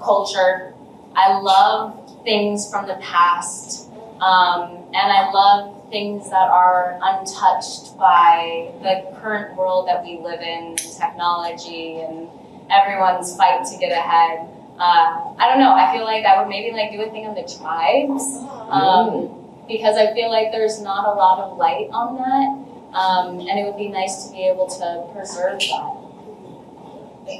culture. 0.00 0.74
I 1.14 1.38
love 1.40 2.22
things 2.24 2.68
from 2.70 2.86
the 2.86 2.96
past, 2.96 3.88
um, 4.20 4.84
and 4.92 5.12
I 5.12 5.30
love 5.32 5.88
things 5.90 6.28
that 6.30 6.48
are 6.48 6.98
untouched 7.00 7.96
by 7.98 8.72
the 8.82 9.16
current 9.20 9.56
world 9.56 9.88
that 9.88 10.02
we 10.02 10.18
live 10.18 10.40
in, 10.40 10.76
technology, 10.76 12.00
and 12.00 12.28
everyone's 12.70 13.36
fight 13.36 13.64
to 13.66 13.78
get 13.78 13.92
ahead. 13.92 14.48
Uh, 14.78 15.34
I 15.38 15.48
don't 15.48 15.60
know. 15.60 15.72
I 15.72 15.92
feel 15.94 16.04
like 16.04 16.26
I 16.26 16.40
would 16.40 16.48
maybe 16.48 16.74
like 16.76 16.90
do 16.90 17.00
a 17.00 17.10
thing 17.10 17.26
on 17.26 17.34
the 17.34 17.46
tribes, 17.46 18.42
um, 18.68 19.30
because 19.68 19.96
I 19.96 20.12
feel 20.12 20.30
like 20.30 20.50
there's 20.52 20.80
not 20.80 21.06
a 21.06 21.12
lot 21.16 21.38
of 21.38 21.56
light 21.56 21.88
on 21.92 22.16
that. 22.16 22.63
Um, 22.94 23.40
and 23.40 23.58
it 23.58 23.64
would 23.64 23.76
be 23.76 23.88
nice 23.88 24.24
to 24.24 24.32
be 24.32 24.46
able 24.46 24.68
to 24.68 25.08
preserve 25.12 25.58
that. 25.58 26.00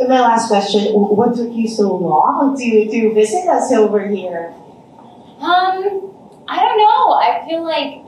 My 0.09 0.21
last 0.21 0.49
question, 0.49 0.93
what 0.95 1.37
took 1.37 1.53
you 1.53 1.69
so 1.69 1.95
long 1.95 2.57
to, 2.57 2.91
to 2.91 3.15
visit 3.15 3.47
us 3.47 3.71
over 3.71 4.07
here? 4.09 4.53
Um, 5.39 6.11
I 6.49 6.61
don't 6.65 6.79
know. 6.79 7.13
I 7.15 7.45
feel 7.47 7.63
like 7.63 8.03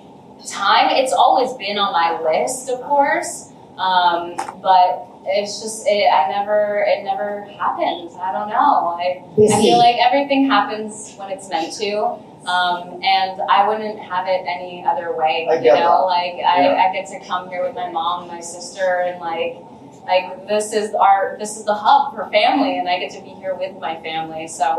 time, 0.45 0.89
it's 0.91 1.13
always 1.13 1.53
been 1.53 1.79
on 1.79 1.93
my 1.93 2.21
list, 2.21 2.69
of 2.69 2.81
course. 2.83 3.53
Um, 3.77 4.35
but 4.63 5.07
it's 5.27 5.61
just, 5.61 5.87
it, 5.87 6.11
I 6.11 6.29
never, 6.31 6.85
it 6.87 7.05
never 7.05 7.43
happens. 7.43 8.15
I 8.17 8.33
don't 8.33 8.49
know. 8.49 8.97
I, 8.99 9.23
I 9.39 9.61
feel 9.61 9.79
like 9.79 9.97
everything 10.01 10.49
happens 10.49 11.15
when 11.17 11.31
it's 11.31 11.49
meant 11.49 11.73
to. 11.75 12.19
Um, 12.47 13.01
and 13.03 13.41
I 13.51 13.67
wouldn't 13.69 13.99
have 13.99 14.27
it 14.29 14.45
any 14.47 14.85
other 14.87 15.15
way. 15.17 15.49
I 15.51 15.57
you 15.57 15.63
get 15.63 15.75
know, 15.81 16.07
that. 16.09 16.15
like 16.17 16.35
I, 16.35 16.63
Yeah. 16.63 16.87
I 16.89 16.93
get 16.93 17.07
to 17.09 17.21
come 17.27 17.49
here 17.49 17.65
with 17.67 17.75
my 17.75 17.91
mom, 17.91 18.23
and 18.25 18.33
my 18.33 18.41
sister, 18.41 19.03
and 19.07 19.21
like, 19.21 19.59
like 20.07 20.47
this 20.47 20.73
is 20.73 20.95
our, 20.95 21.37
this 21.39 21.57
is 21.57 21.65
the 21.65 21.75
hub 21.75 22.15
for 22.15 22.31
family, 22.31 22.79
and 22.79 22.89
I 22.89 22.99
get 23.01 23.11
to 23.13 23.21
be 23.23 23.31
here 23.31 23.55
with 23.55 23.77
my 23.81 24.01
family. 24.01 24.47
So 24.47 24.77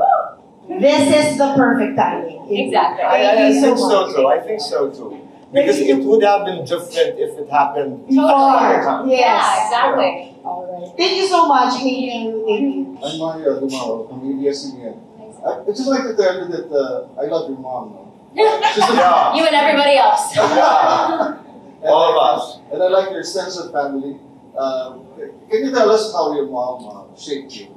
This 0.70 1.32
is 1.32 1.38
the 1.38 1.54
perfect 1.56 1.98
timing. 1.98 2.48
Exactly. 2.50 3.04
I, 3.04 3.08
I, 3.24 3.32
I 3.32 3.36
Thank 3.36 3.56
so 3.56 3.62
think 3.76 3.78
so 3.78 4.16
too. 4.16 4.28
I 4.28 4.40
think 4.40 4.62
so 4.62 4.90
too. 4.92 5.24
Because 5.54 5.80
it 5.80 6.00
would 6.04 6.24
have 6.24 6.46
been 6.46 6.66
different 6.66 7.20
if 7.20 7.38
it 7.40 7.50
happened 7.50 8.06
Before, 8.08 8.24
another 8.26 8.84
time. 8.84 9.08
yes. 9.10 9.20
yeah, 9.20 9.66
exactly. 9.66 10.36
All 10.44 10.64
right. 10.68 10.98
Thank 10.98 11.18
you 11.22 11.28
so 11.28 11.48
much. 11.48 11.74
Thank 11.76 12.00
you. 12.00 12.44
Thank 12.48 12.76
you. 12.76 12.98
I'm 13.04 13.18
Mario 13.18 13.60
Dumaual 13.62 14.08
from 14.10 14.28
ABS-CBN. 14.40 15.00
I- 15.48 15.60
I'd 15.62 15.76
just 15.76 15.88
like 15.88 16.04
to 16.04 16.16
tell 16.16 16.36
you 16.40 16.48
that 16.56 16.68
uh, 16.72 17.22
I 17.22 17.26
love 17.26 17.50
your 17.50 17.60
mom. 17.60 17.96
No? 18.34 18.62
She's 18.74 18.78
Yeah. 18.78 19.36
You 19.36 19.46
and 19.46 19.56
everybody 19.56 19.98
else. 19.98 20.24
Yeah. 20.36 21.38
and 21.82 21.90
All 21.90 22.12
of 22.12 22.18
I- 22.18 22.36
us. 22.36 22.60
And 22.72 22.84
I 22.84 22.88
like 22.88 23.12
your 23.12 23.24
sense 23.24 23.58
of 23.58 23.72
family. 23.72 24.20
Um, 24.58 25.06
can 25.50 25.64
you 25.66 25.72
tell 25.72 25.90
us 25.92 26.12
how 26.14 26.34
your 26.36 26.48
mom 26.48 26.88
uh, 27.14 27.16
shaped 27.18 27.56
you? 27.56 27.68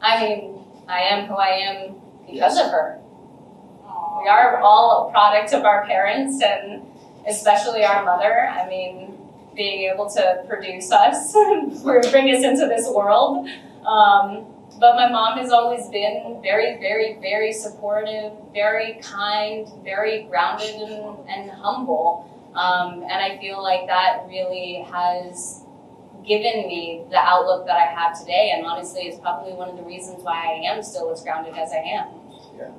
I 0.00 0.20
mean, 0.22 0.64
I 0.88 1.00
am 1.00 1.26
who 1.26 1.34
I 1.34 1.48
am 1.68 1.94
because 2.30 2.58
of 2.58 2.70
her. 2.70 2.98
We 4.22 4.28
are 4.28 4.60
all 4.60 5.08
a 5.08 5.10
product 5.10 5.52
of 5.54 5.64
our 5.64 5.84
parents 5.86 6.42
and 6.42 6.82
especially 7.26 7.84
our 7.84 8.04
mother. 8.04 8.46
I 8.48 8.68
mean, 8.68 9.16
being 9.54 9.90
able 9.90 10.08
to 10.10 10.44
produce 10.48 10.92
us, 10.92 11.32
bring 11.82 12.34
us 12.34 12.44
into 12.44 12.66
this 12.68 12.88
world. 12.88 13.48
Um, 13.86 14.46
but 14.82 14.96
my 14.96 15.08
mom 15.08 15.38
has 15.38 15.52
always 15.52 15.86
been 15.90 16.40
very, 16.42 16.76
very, 16.80 17.16
very 17.20 17.52
supportive, 17.52 18.32
very 18.52 18.98
kind, 19.00 19.68
very 19.84 20.24
grounded 20.24 20.74
and, 20.74 21.16
and 21.28 21.50
humble. 21.52 22.28
Um, 22.56 23.04
and 23.04 23.12
I 23.12 23.38
feel 23.38 23.62
like 23.62 23.86
that 23.86 24.24
really 24.26 24.84
has 24.90 25.62
given 26.26 26.66
me 26.66 27.04
the 27.10 27.16
outlook 27.16 27.64
that 27.68 27.76
I 27.76 27.86
have 27.94 28.18
today. 28.18 28.50
And 28.56 28.66
honestly, 28.66 29.02
it's 29.02 29.20
probably 29.20 29.52
one 29.52 29.68
of 29.68 29.76
the 29.76 29.84
reasons 29.84 30.24
why 30.24 30.58
I 30.58 30.74
am 30.74 30.82
still 30.82 31.12
as 31.12 31.22
grounded 31.22 31.54
as 31.54 31.70
I 31.70 31.82
am. 32.00 32.08
Yeah. 32.58 32.70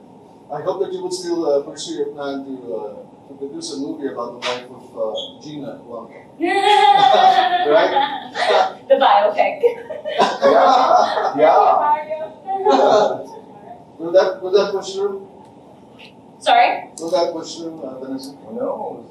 I 0.53 0.61
hope 0.61 0.81
that 0.81 0.91
you 0.91 1.03
would 1.03 1.13
still 1.13 1.49
uh, 1.49 1.61
pursue 1.63 1.93
your 1.93 2.07
plan 2.07 2.43
to, 2.43 2.75
uh, 2.75 3.29
to 3.29 3.33
produce 3.35 3.75
a 3.75 3.77
movie 3.77 4.07
about 4.07 4.41
the 4.41 4.47
life 4.49 4.69
of 4.69 4.83
uh, 4.91 5.41
Gina 5.41 5.79
Guangco. 5.87 6.22
The 6.39 6.45
biopic. 8.95 9.61
Yeah. 10.43 11.37
Yeah. 11.37 11.57
will 13.97 14.11
that 14.11 14.41
will 14.41 14.51
that 14.51 14.71
push 14.71 14.93
through? 14.93 15.27
Sorry? 16.39 16.89
Will 16.99 17.09
that 17.11 17.31
push 17.33 17.55
through, 17.55 17.81
uh, 17.83 17.99
Vanessa? 17.99 18.33
No. 18.51 19.05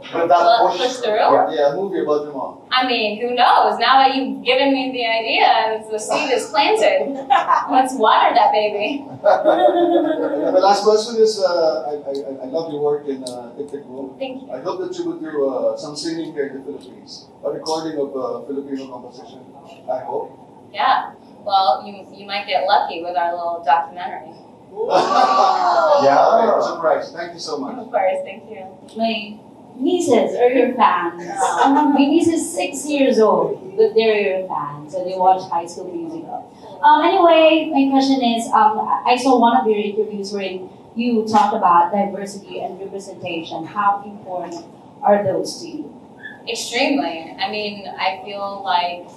But 0.00 0.28
that 0.28 0.38
Will 0.40 0.68
it 0.68 0.78
push, 0.78 0.80
push 0.80 0.96
through? 1.04 1.20
Yeah. 1.20 1.50
Yeah, 1.52 1.72
a 1.72 1.76
movie 1.76 2.00
about 2.00 2.24
your 2.24 2.32
mom. 2.32 2.62
I 2.72 2.86
mean, 2.86 3.20
who 3.20 3.34
knows? 3.34 3.78
Now 3.78 4.00
that 4.00 4.16
you've 4.16 4.42
given 4.44 4.72
me 4.72 4.90
the 4.92 5.04
idea 5.04 5.44
and 5.44 5.84
the 5.92 5.98
seed 5.98 6.30
is 6.32 6.48
planted, 6.48 7.12
let's 7.70 7.94
water 7.94 8.34
that 8.34 8.50
baby. 8.52 9.04
And 9.20 10.56
the 10.56 10.60
last 10.60 10.82
question 10.84 11.20
is, 11.20 11.38
uh, 11.38 11.84
I, 11.86 11.92
I, 12.10 12.44
I 12.44 12.46
love 12.48 12.72
your 12.72 12.80
work 12.80 13.06
in 13.06 13.22
uh, 13.24 13.54
Tick 13.56 13.70
Tick 13.70 13.84
Thank 14.18 14.42
you. 14.42 14.50
I 14.50 14.60
hope 14.60 14.80
that 14.80 14.96
you 14.96 15.04
would 15.10 15.20
do 15.20 15.48
uh, 15.48 15.76
some 15.76 15.94
singing 15.96 16.32
here 16.32 16.46
in 16.48 16.58
the 16.58 16.64
Philippines, 16.64 17.28
a 17.44 17.50
recording 17.50 17.98
of 18.00 18.16
uh, 18.16 18.46
Filipino 18.46 18.88
composition. 18.88 19.44
I 19.90 20.00
hope. 20.04 20.32
Yeah. 20.72 21.12
Well, 21.44 21.84
you, 21.86 22.06
you 22.16 22.26
might 22.26 22.46
get 22.46 22.64
lucky 22.66 23.02
with 23.02 23.16
our 23.16 23.32
little 23.32 23.62
documentary. 23.64 24.34
Yeah. 24.70 26.30
Okay, 26.30 26.66
surprise. 26.66 27.12
Thank 27.12 27.34
you 27.34 27.40
so 27.40 27.58
much. 27.58 27.76
Of 27.76 27.90
course, 27.90 28.22
thank 28.24 28.48
you. 28.48 28.64
my 28.96 29.38
nieces 29.80 30.36
are 30.36 30.50
your 30.50 30.74
fans. 30.74 31.24
my 31.24 31.96
niece 31.98 32.28
is 32.28 32.54
six 32.54 32.86
years 32.86 33.18
old, 33.18 33.76
but 33.76 33.94
they're 33.94 34.20
your 34.20 34.48
fans, 34.48 34.92
so 34.92 35.04
they 35.04 35.16
watch 35.16 35.48
High 35.50 35.66
School 35.66 35.92
Musical. 35.92 36.80
Um, 36.82 37.02
anyway, 37.04 37.70
my 37.72 37.90
question 37.90 38.22
is, 38.22 38.46
um, 38.48 38.78
I 39.06 39.16
saw 39.16 39.38
one 39.38 39.56
of 39.56 39.66
your 39.66 39.78
interviews 39.78 40.32
where 40.32 40.60
you 40.96 41.26
talked 41.26 41.54
about 41.54 41.92
diversity 41.92 42.60
and 42.60 42.78
representation. 42.80 43.64
How 43.64 44.02
important 44.04 44.64
are 45.02 45.22
those 45.22 45.60
to 45.60 45.68
you? 45.68 46.00
Extremely. 46.48 47.36
I 47.38 47.50
mean, 47.50 47.86
I 47.86 48.22
feel 48.24 48.62
like 48.64 49.08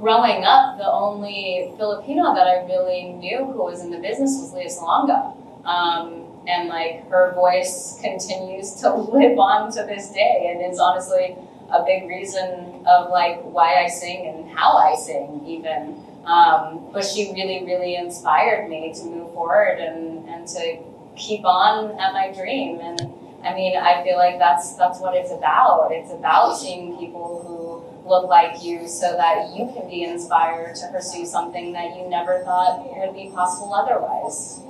growing 0.00 0.44
up, 0.44 0.78
the 0.78 0.90
only 0.90 1.72
Filipino 1.76 2.34
that 2.34 2.46
I 2.46 2.64
really 2.64 3.12
knew 3.12 3.44
who 3.44 3.62
was 3.62 3.82
in 3.82 3.90
the 3.90 3.98
business 3.98 4.38
was 4.40 4.52
Lea 4.54 4.66
Salonga. 4.66 5.34
Um, 5.66 6.17
and 6.48 6.68
like 6.68 7.08
her 7.10 7.32
voice 7.34 7.98
continues 8.02 8.72
to 8.80 8.92
live 8.94 9.38
on 9.38 9.70
to 9.72 9.84
this 9.84 10.10
day 10.10 10.50
and 10.50 10.72
is 10.72 10.80
honestly 10.80 11.36
a 11.70 11.84
big 11.84 12.08
reason 12.08 12.82
of 12.86 13.10
like 13.10 13.42
why 13.42 13.84
I 13.84 13.88
sing 13.88 14.26
and 14.26 14.58
how 14.58 14.76
I 14.76 14.96
sing 14.96 15.44
even. 15.46 16.02
Um, 16.24 16.88
but 16.92 17.04
she 17.04 17.32
really, 17.32 17.64
really 17.64 17.96
inspired 17.96 18.68
me 18.68 18.92
to 18.94 19.04
move 19.04 19.32
forward 19.32 19.78
and, 19.78 20.28
and 20.28 20.46
to 20.48 20.78
keep 21.16 21.44
on 21.44 21.98
at 21.98 22.12
my 22.12 22.32
dream. 22.32 22.80
And 22.80 23.00
I 23.44 23.54
mean, 23.54 23.76
I 23.76 24.02
feel 24.02 24.16
like 24.16 24.38
that's 24.38 24.74
that's 24.74 25.00
what 25.00 25.14
it's 25.14 25.30
about. 25.30 25.90
It's 25.92 26.12
about 26.12 26.56
seeing 26.56 26.98
people 26.98 27.44
who 27.46 28.08
look 28.08 28.28
like 28.28 28.62
you 28.62 28.88
so 28.88 29.12
that 29.12 29.54
you 29.54 29.70
can 29.74 29.88
be 29.88 30.04
inspired 30.04 30.74
to 30.76 30.88
pursue 30.90 31.26
something 31.26 31.72
that 31.72 31.96
you 31.96 32.08
never 32.08 32.42
thought 32.44 32.86
would 32.96 33.14
be 33.14 33.30
possible 33.30 33.74
otherwise. 33.74 34.62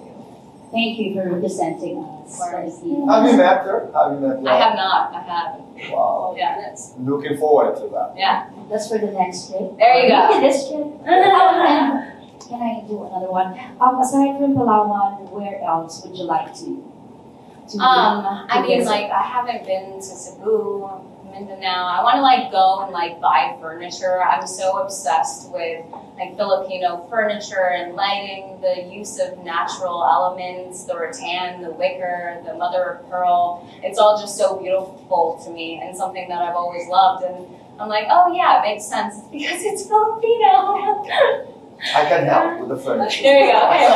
Thank 0.70 0.98
you 0.98 1.14
for 1.14 1.33
representing 1.33 2.04
us. 2.04 2.37
course. 2.38 2.76
Have 2.76 2.85
you 2.85 3.37
met 3.37 3.64
her? 3.64 3.90
Have 3.94 4.12
you 4.12 4.20
met 4.26 4.37
her? 4.42 4.48
I 4.48 4.57
have 4.59 4.74
not. 4.76 5.14
I 5.14 5.20
have. 5.22 5.90
Wow. 5.92 6.35
Yeah, 6.37 6.61
that's 6.61 6.94
Looking 6.98 7.38
forward 7.38 7.76
to 7.76 7.88
that. 7.88 8.12
yeah. 8.16 8.50
That's 8.68 8.88
for 8.88 8.98
the 8.98 9.11
next 9.12 9.48
trip. 9.48 9.78
There 9.78 9.96
you 10.04 10.09
go. 10.11 10.40
This 10.40 10.68
trip. 10.68 10.87
Can 12.48 12.62
I 12.62 12.85
do 12.87 13.04
another 13.04 13.31
one? 13.31 13.59
Um, 13.81 14.00
aside 14.00 14.38
from 14.38 14.54
Palawan, 14.54 15.31
where 15.31 15.61
else 15.62 16.04
would 16.04 16.16
you 16.16 16.24
like 16.24 16.52
to? 16.54 16.85
to 17.70 17.78
Um, 17.78 18.46
I 18.48 18.62
mean, 18.62 18.85
like 18.85 19.11
I 19.11 19.22
haven't 19.22 19.64
been 19.66 19.96
to 19.96 20.02
Cebu, 20.02 20.88
Mindanao. 21.30 21.86
I 21.86 22.02
want 22.02 22.16
to 22.16 22.22
like 22.22 22.50
go 22.50 22.82
and 22.84 22.92
like 22.92 23.20
buy 23.20 23.56
furniture. 23.60 24.22
I'm 24.22 24.46
so 24.46 24.78
obsessed 24.78 25.50
with 25.52 25.84
like 26.18 26.36
Filipino 26.36 27.06
furniture 27.08 27.70
and 27.70 27.94
lighting, 27.94 28.60
the 28.60 28.82
use 28.90 29.18
of 29.18 29.38
natural 29.44 30.04
elements, 30.04 30.84
the 30.84 30.98
rattan, 30.98 31.62
the 31.62 31.70
wicker, 31.70 32.42
the 32.46 32.54
mother 32.54 32.84
of 32.84 33.08
pearl. 33.10 33.68
It's 33.82 33.98
all 33.98 34.20
just 34.20 34.36
so 34.36 34.56
beautiful 34.58 35.40
to 35.44 35.50
me 35.50 35.80
and 35.82 35.96
something 35.96 36.28
that 36.28 36.42
I've 36.42 36.56
always 36.56 36.88
loved. 36.88 37.24
And 37.24 37.46
I'm 37.78 37.88
like, 37.88 38.06
oh 38.10 38.32
yeah, 38.32 38.58
it 38.62 38.62
makes 38.66 38.84
sense. 38.86 39.14
Because 39.30 39.62
it's 39.62 39.86
Filipino. 39.86 41.04
I 41.94 42.04
can 42.08 42.26
help 42.26 42.60
with 42.68 42.68
the 42.70 42.76
furniture. 42.84 43.22
There 43.22 43.46
you 43.46 43.52
go. 43.52 43.58
Okay. 43.70 43.86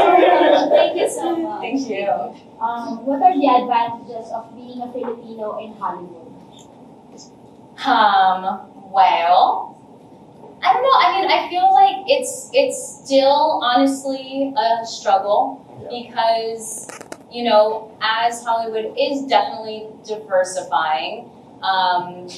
Okay. 0.00 0.68
Thank 0.76 0.96
you 0.96 1.10
so 1.10 1.36
much. 1.36 1.60
Thank 1.60 1.88
you. 1.88 2.08
Um, 2.60 3.04
what 3.04 3.20
are 3.20 3.34
the 3.36 3.44
advantages 3.44 4.32
of 4.32 4.54
being 4.56 4.80
a 4.80 4.90
Filipino 4.90 5.58
in 5.58 5.74
Hollywood? 5.74 6.23
Um, 7.84 8.70
well, 8.92 9.76
I 10.62 10.72
don't 10.72 10.82
know. 10.82 10.96
I 10.96 11.20
mean, 11.20 11.30
I 11.30 11.48
feel 11.48 11.72
like 11.72 12.04
it's 12.06 12.50
it's 12.52 13.00
still 13.04 13.60
honestly 13.62 14.54
a 14.56 14.86
struggle 14.86 15.60
because 15.90 16.88
you 17.30 17.42
know, 17.42 17.90
as 18.00 18.44
Hollywood 18.44 18.94
is 18.96 19.26
definitely 19.26 19.88
diversifying, 20.06 21.28
um, 21.62 22.28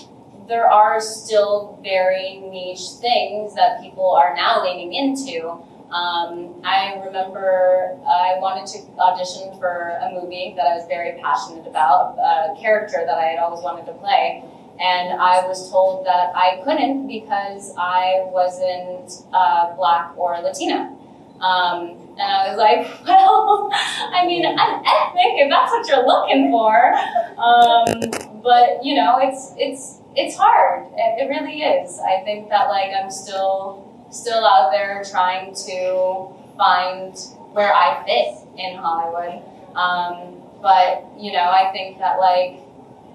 there 0.48 0.70
are 0.70 1.00
still 1.00 1.78
very 1.82 2.38
niche 2.38 2.88
things 3.00 3.54
that 3.54 3.82
people 3.82 4.12
are 4.12 4.34
now 4.34 4.64
leaning 4.64 4.94
into. 4.94 5.50
Um, 5.90 6.60
I 6.64 7.00
remember 7.04 7.96
I 8.08 8.38
wanted 8.38 8.66
to 8.72 8.78
audition 8.98 9.56
for 9.58 9.98
a 10.00 10.10
movie 10.12 10.54
that 10.56 10.66
I 10.66 10.74
was 10.74 10.86
very 10.88 11.20
passionate 11.20 11.66
about, 11.66 12.16
a 12.18 12.60
character 12.60 13.04
that 13.06 13.18
I 13.18 13.26
had 13.26 13.38
always 13.38 13.62
wanted 13.62 13.86
to 13.86 13.92
play. 13.92 14.42
And 14.80 15.20
I 15.20 15.46
was 15.46 15.70
told 15.70 16.06
that 16.06 16.32
I 16.34 16.60
couldn't 16.64 17.08
because 17.08 17.72
I 17.78 18.26
wasn't 18.26 19.24
uh, 19.32 19.74
black 19.76 20.16
or 20.16 20.38
Latina. 20.40 20.92
Um, 21.40 21.96
and 22.18 22.22
I 22.22 22.48
was 22.48 22.56
like, 22.58 22.88
well, 23.06 23.70
I 23.72 24.26
mean, 24.26 24.44
I'm 24.46 24.56
ethnic 24.56 25.36
if 25.36 25.50
that's 25.50 25.70
what 25.72 25.88
you're 25.88 26.06
looking 26.06 26.50
for. 26.50 26.94
Um, 27.38 28.42
but 28.42 28.84
you 28.84 28.94
know, 28.94 29.18
it's 29.20 29.52
it's 29.56 30.00
it's 30.14 30.36
hard. 30.36 30.86
It, 30.96 31.24
it 31.24 31.28
really 31.28 31.62
is. 31.62 31.98
I 31.98 32.22
think 32.24 32.48
that 32.48 32.68
like 32.68 32.92
I'm 32.92 33.10
still 33.10 33.86
still 34.10 34.44
out 34.44 34.70
there 34.70 35.02
trying 35.10 35.54
to 35.66 36.28
find 36.56 37.16
where 37.52 37.72
I 37.72 38.02
fit 38.06 38.46
in 38.58 38.76
Hollywood. 38.76 39.42
Um, 39.74 40.42
but 40.62 41.06
you 41.18 41.32
know, 41.32 41.50
I 41.50 41.70
think 41.72 41.98
that 41.98 42.18
like 42.18 42.60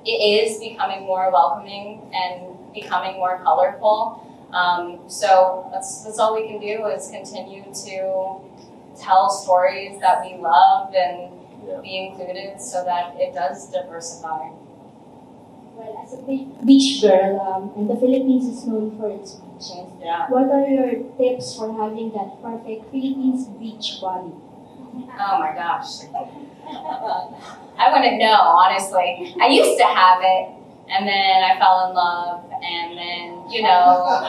it 0.05 0.11
is 0.11 0.59
becoming 0.59 1.01
more 1.05 1.31
welcoming 1.31 2.01
and 2.13 2.57
becoming 2.73 3.15
more 3.15 3.39
colorful. 3.43 4.25
Um, 4.53 4.99
so 5.07 5.69
that's 5.71 6.03
that's 6.03 6.19
all 6.19 6.35
we 6.35 6.47
can 6.47 6.59
do 6.59 6.85
is 6.87 7.09
continue 7.09 7.63
to 7.63 8.41
tell 8.99 9.29
stories 9.29 9.99
that 10.01 10.23
we 10.25 10.37
love 10.37 10.93
and 10.95 11.31
Yeah. 11.67 11.79
be 11.79 11.97
included 12.07 12.59
so 12.59 12.83
that 12.83 13.15
it 13.19 13.33
does 13.35 13.69
diversify. 13.71 14.49
Well, 15.75 16.01
as 16.03 16.13
a 16.13 16.21
beach 16.65 17.01
girl, 17.01 17.39
um, 17.39 17.71
and 17.75 17.89
the 17.89 17.95
Philippines 17.95 18.45
is 18.45 18.67
known 18.67 18.97
for 18.97 19.09
its 19.09 19.35
beaches. 19.35 19.87
Yeah. 20.01 20.27
What 20.29 20.49
are 20.51 20.67
your 20.67 20.91
tips 21.17 21.55
for 21.55 21.71
having 21.73 22.11
that 22.11 22.41
perfect 22.41 22.91
Philippines 22.91 23.47
beach 23.59 23.99
body? 24.01 24.33
Oh 24.93 25.39
my 25.39 25.53
gosh. 25.55 26.03
I 27.77 27.91
wouldn't 27.91 28.19
know, 28.19 28.33
honestly. 28.33 29.35
I 29.41 29.47
used 29.47 29.77
to 29.79 29.85
have 29.85 30.19
it, 30.21 30.49
and 30.89 31.07
then 31.07 31.43
I 31.43 31.57
fell 31.57 31.89
in 31.89 31.95
love, 31.95 32.43
and 32.61 32.97
then, 32.97 33.49
you 33.49 33.61
know, 33.63 34.05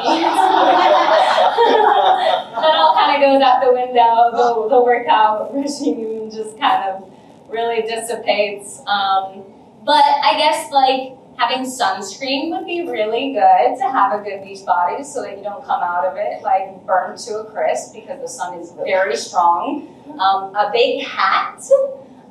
that 2.54 2.74
all 2.76 2.94
kind 2.94 3.22
of 3.22 3.28
goes 3.28 3.42
out 3.42 3.60
the 3.64 3.72
window. 3.72 4.30
The, 4.32 4.68
the 4.70 4.80
workout 4.80 5.52
regime 5.54 6.30
just 6.30 6.58
kind 6.58 6.90
of 6.90 7.10
really 7.48 7.82
dissipates. 7.82 8.78
Um, 8.86 9.42
but 9.84 10.04
I 10.04 10.36
guess, 10.38 10.70
like, 10.70 11.16
having 11.36 11.64
sunscreen 11.64 12.50
would 12.50 12.66
be 12.66 12.88
really 12.88 13.32
good 13.32 13.76
to 13.78 13.90
have 13.90 14.20
a 14.20 14.22
good 14.22 14.44
beach 14.44 14.64
body 14.64 15.02
so 15.02 15.22
that 15.22 15.36
you 15.36 15.42
don't 15.42 15.64
come 15.64 15.82
out 15.82 16.04
of 16.04 16.16
it, 16.16 16.42
like, 16.42 16.84
burnt 16.86 17.18
to 17.20 17.40
a 17.40 17.50
crisp 17.50 17.94
because 17.94 18.20
the 18.20 18.28
sun 18.28 18.58
is 18.58 18.72
very 18.72 19.16
strong 19.16 19.88
um, 20.18 20.54
a 20.54 20.70
big 20.72 21.04
hat, 21.04 21.62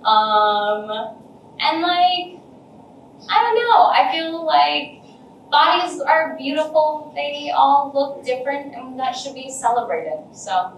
um, 0.06 1.16
and 1.60 1.82
like 1.82 2.40
I 3.30 3.44
don't 3.44 3.56
know. 3.56 3.86
I 3.88 4.10
feel 4.12 4.46
like 4.46 5.02
bodies 5.50 6.00
are 6.02 6.36
beautiful. 6.38 7.12
They 7.16 7.52
all 7.56 7.92
look 7.94 8.26
different, 8.26 8.74
and 8.76 9.00
that 9.00 9.14
should 9.14 9.36
be 9.36 9.50
celebrated. 9.50 10.20
So 10.34 10.74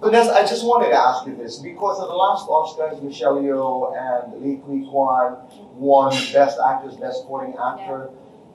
Vanessa, 0.00 0.32
I 0.32 0.42
just 0.42 0.64
wanted 0.64 0.88
to 0.88 0.96
ask 0.96 1.26
you 1.26 1.36
this 1.36 1.58
because 1.58 2.00
of 2.00 2.08
the 2.08 2.14
last 2.14 2.48
Oscars, 2.48 3.02
Michelle 3.02 3.36
Yeoh 3.36 3.92
and 3.94 4.32
Ke 4.32 4.64
Huy 4.64 4.88
Quan 4.88 5.36
won 5.80 6.12
Best 6.32 6.58
Actress, 6.60 6.96
Best 6.96 7.22
Supporting 7.22 7.56
Actor. 7.56 8.10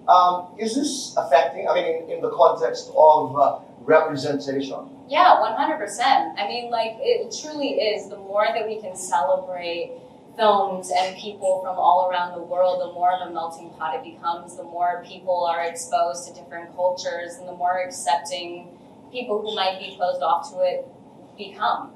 Um, 0.07 0.53
is 0.59 0.75
this 0.75 1.15
affecting? 1.17 1.67
I 1.67 1.73
mean, 1.73 1.85
in, 1.85 2.09
in 2.09 2.21
the 2.21 2.29
context 2.29 2.91
of 2.95 3.35
uh, 3.35 3.59
representation. 3.81 4.77
yeah, 5.09 5.39
one 5.41 5.55
hundred 5.57 5.77
percent. 5.77 6.38
I 6.38 6.47
mean, 6.47 6.69
like 6.69 6.93
it 6.99 7.35
truly 7.41 7.81
is. 7.81 8.09
The 8.09 8.17
more 8.17 8.45
that 8.53 8.67
we 8.67 8.79
can 8.79 8.95
celebrate 8.95 9.97
films 10.38 10.91
and 10.95 11.15
people 11.17 11.61
from 11.63 11.77
all 11.79 12.09
around 12.09 12.35
the 12.35 12.43
world, 12.43 12.81
the 12.81 12.93
more 12.93 13.11
of 13.13 13.27
a 13.27 13.33
melting 13.33 13.71
pot 13.71 13.95
it 13.95 14.03
becomes. 14.03 14.57
The 14.57 14.63
more 14.63 15.03
people 15.07 15.45
are 15.45 15.63
exposed 15.65 16.27
to 16.27 16.33
different 16.39 16.75
cultures, 16.75 17.35
and 17.39 17.47
the 17.47 17.55
more 17.55 17.81
accepting 17.81 18.77
people 19.11 19.41
who 19.41 19.55
might 19.55 19.79
be 19.79 19.95
closed 19.95 20.21
off 20.21 20.51
to 20.51 20.61
it 20.61 20.88
become. 21.38 21.93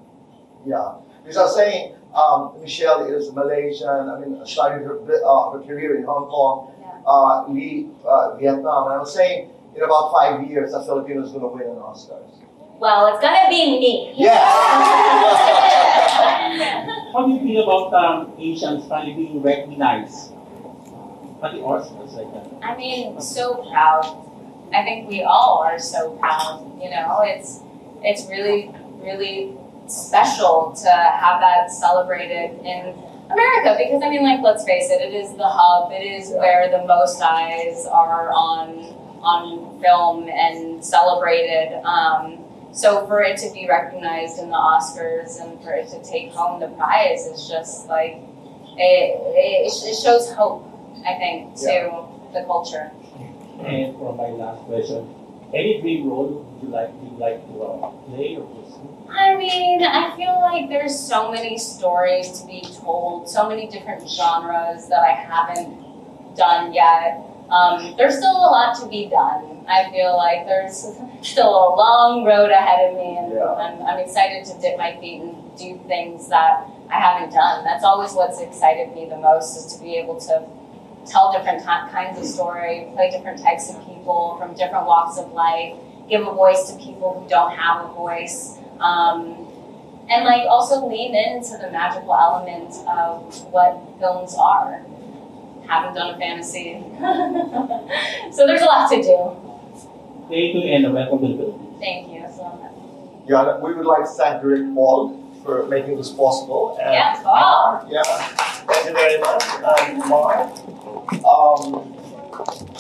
Yeah, 0.66 0.96
because 1.22 1.38
I 1.38 1.44
was 1.44 1.56
saying 1.56 1.96
um, 2.14 2.54
Michelle 2.62 3.06
is 3.06 3.32
Malaysian. 3.34 3.88
I 3.88 4.20
mean, 4.20 4.46
started 4.46 4.86
her 4.86 5.00
uh, 5.00 5.52
her 5.52 5.62
career 5.62 5.98
in 5.98 6.04
Hong 6.04 6.28
Kong. 6.30 6.74
Yeah. 6.80 7.02
Uh, 7.06 7.48
Lee, 7.48 7.90
uh, 8.06 8.36
Vietnam, 8.38 8.86
and 8.88 8.96
I 8.96 9.00
was 9.00 9.14
saying 9.14 9.50
in 9.76 9.84
about 9.84 10.12
five 10.12 10.48
years, 10.50 10.74
a 10.74 10.84
Filipino 10.84 11.24
is 11.24 11.30
going 11.32 11.42
to 11.42 11.48
win 11.48 11.68
an 11.68 11.78
Oscars. 11.82 12.30
Well, 12.80 13.08
it's 13.14 13.22
gonna 13.22 13.50
be 13.50 13.80
me. 13.80 14.14
Yes. 14.16 14.40
How 17.14 17.26
do 17.26 17.34
you 17.34 17.40
feel 17.42 17.64
about 17.64 17.94
um, 17.94 18.34
Asians 18.40 18.88
finally 18.88 19.14
being 19.14 19.42
recognized 19.42 20.32
at 21.44 21.52
the 21.52 21.60
Oscars 21.60 22.14
like 22.14 22.32
that? 22.34 22.66
I 22.66 22.78
mean, 22.78 23.20
so 23.20 23.56
proud. 23.70 24.06
I 24.74 24.84
think 24.84 25.10
we 25.10 25.24
all 25.24 25.62
are 25.64 25.78
so 25.78 26.12
proud. 26.18 26.64
You 26.82 26.90
know, 26.90 27.20
it's 27.24 27.60
it's 28.02 28.28
really 28.30 28.72
really 29.02 29.58
special 29.90 30.74
to 30.84 30.90
have 30.90 31.42
that 31.42 31.72
celebrated 31.72 32.60
in 32.66 32.96
America 33.30 33.76
because 33.78 34.02
I 34.04 34.10
mean, 34.10 34.24
like, 34.24 34.42
let's 34.42 34.64
face 34.64 34.90
it, 34.90 35.02
it 35.02 35.14
is 35.14 35.34
the 35.36 35.48
hub. 35.48 35.92
It 35.92 36.04
is 36.04 36.32
where 36.32 36.70
the 36.70 36.86
most 36.86 37.22
eyes 37.22 37.86
are 37.86 38.32
on 38.32 38.96
on 39.22 39.80
film 39.82 40.30
and 40.30 40.84
celebrated. 40.84 41.82
Um, 41.84 42.40
so 42.72 43.06
for 43.08 43.22
it 43.22 43.38
to 43.40 43.52
be 43.52 43.68
recognized 43.68 44.40
in 44.40 44.50
the 44.50 44.56
Oscars 44.56 45.42
and 45.42 45.62
for 45.62 45.74
it 45.74 45.90
to 45.90 46.02
take 46.04 46.32
home 46.32 46.60
the 46.60 46.68
prize 46.68 47.26
is 47.26 47.50
just 47.50 47.88
like 47.88 48.22
it, 48.78 49.18
it, 49.36 49.68
it 49.68 49.96
shows 49.96 50.32
hope. 50.32 50.66
I 51.06 51.16
think 51.16 51.56
to 51.56 52.08
the 52.34 52.44
culture. 52.44 52.92
And 53.64 53.96
for 53.96 54.16
my 54.16 54.30
last 54.36 54.66
question, 54.66 55.08
any 55.54 55.82
dream 55.82 56.10
role 56.10 56.44
would 56.44 56.64
you 56.64 56.70
like 56.70 56.90
you 57.02 57.18
like 57.18 57.46
to 57.48 57.64
uh, 57.64 57.90
play 58.08 58.36
or 58.36 58.48
pursue? 58.48 58.69
I 59.12 59.36
mean, 59.36 59.84
I 59.84 60.16
feel 60.16 60.40
like 60.40 60.70
there's 60.70 60.98
so 60.98 61.32
many 61.32 61.58
stories 61.58 62.40
to 62.40 62.48
be 62.48 62.62
told, 62.62 63.30
so 63.30 63.48
many 63.48 63.68
different 63.68 64.10
genres 64.10 64.88
that 64.90 65.02
I 65.02 65.12
haven't 65.12 66.36
done 66.36 66.74
yet. 66.74 67.22
Um, 67.50 67.96
there's 67.98 68.18
still 68.18 68.32
a 68.38 68.50
lot 68.50 68.80
to 68.80 68.88
be 68.88 69.08
done. 69.10 69.66
I 69.68 69.90
feel 69.92 70.16
like 70.16 70.46
there's 70.46 70.88
still 71.22 71.50
a 71.50 71.76
long 71.76 72.26
road 72.26 72.52
ahead 72.52 72.92
of 72.92 72.98
me, 72.98 73.18
and 73.18 73.34
Yeah. 73.34 73.54
I'm, 73.54 73.82
I'm 73.82 74.00
excited 74.00 74.46
to 74.46 74.62
dip 74.62 74.78
my 74.78 74.96
feet 75.00 75.22
and 75.22 75.36
do 75.58 75.80
things 75.88 76.30
that 76.30 76.68
I 76.90 77.00
haven't 77.00 77.34
done. 77.34 77.64
That's 77.64 77.84
always 77.84 78.14
what's 78.14 78.40
excited 78.40 78.94
me 78.94 79.08
the 79.10 79.18
most 79.18 79.58
is 79.58 79.76
to 79.76 79.82
be 79.82 79.96
able 79.98 80.20
to 80.22 80.46
tell 81.06 81.32
different 81.32 81.66
kinds 81.66 82.20
of 82.20 82.26
story, 82.26 82.90
play 82.94 83.10
different 83.10 83.42
types 83.42 83.70
of 83.70 83.84
people 83.86 84.38
from 84.40 84.56
different 84.56 84.86
walks 84.86 85.18
of 85.18 85.32
life, 85.34 85.76
give 86.10 86.22
a 86.22 86.32
voice 86.32 86.72
to 86.72 86.78
people 86.78 87.20
who 87.20 87.30
don't 87.30 87.52
have 87.56 87.86
a 87.90 87.94
voice, 87.94 88.59
um, 88.80 89.48
and 90.10 90.26
like 90.26 90.48
also 90.48 90.88
lean 90.88 91.16
into 91.16 91.58
the 91.58 91.70
magical 91.72 92.14
element 92.14 92.74
of 92.88 93.52
what 93.52 93.80
films 94.00 94.36
are. 94.38 94.82
Haven't 95.68 95.94
done 95.94 96.16
a 96.16 96.18
fantasy, 96.18 96.84
so 98.32 98.48
there's 98.48 98.62
a 98.62 98.66
lot 98.66 98.90
to 98.90 99.02
do. 99.02 99.50
Thank 100.28 100.56
you 100.56 100.62
and 100.62 100.94
welcome 100.94 101.20
to 101.22 101.28
the 101.38 101.80
Thank 101.80 102.12
you. 102.12 102.26
So, 102.36 102.70
Yeah, 103.28 103.60
we 103.60 103.74
would 103.74 103.86
like 103.86 104.04
to 104.04 104.10
thank 104.10 104.44
Rick 104.44 104.74
Paul 104.74 105.20
for 105.44 105.68
making 105.68 105.98
this 105.98 106.10
possible. 106.10 106.78
And 106.82 106.94
Yeah, 106.94 107.22
Paul. 107.22 107.88
Yeah, 107.90 108.02
thank 108.04 108.86
you 108.88 108.94
very 108.94 109.20
much. 109.20 109.44
And 109.82 110.10
Mark, 110.10 110.50
um, 111.24 111.99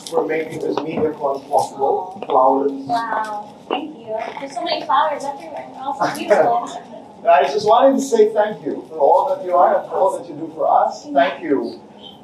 for 0.09 0.25
making 0.25 0.59
this 0.59 0.77
media 0.77 1.11
con 1.11 1.41
possible. 1.45 2.21
Flowers. 2.25 2.71
Wow, 2.71 3.55
thank 3.67 3.97
you. 3.97 4.17
There's 4.39 4.53
so 4.53 4.63
many 4.63 4.85
flowers 4.85 5.23
everywhere. 5.23 5.67
All 5.75 5.93
so 5.99 6.17
beautiful. 6.17 7.27
I 7.27 7.43
just 7.43 7.67
wanted 7.67 7.99
to 7.99 8.01
say 8.01 8.33
thank 8.33 8.65
you 8.65 8.85
for 8.89 8.97
all 8.97 9.35
that 9.35 9.45
you 9.45 9.55
are 9.55 9.79
and 9.79 9.89
for 9.89 9.95
all 9.95 10.17
that 10.17 10.27
you 10.29 10.35
do 10.35 10.51
for 10.55 10.67
us. 10.67 11.05
Thank 11.05 11.43
you. 11.43 11.81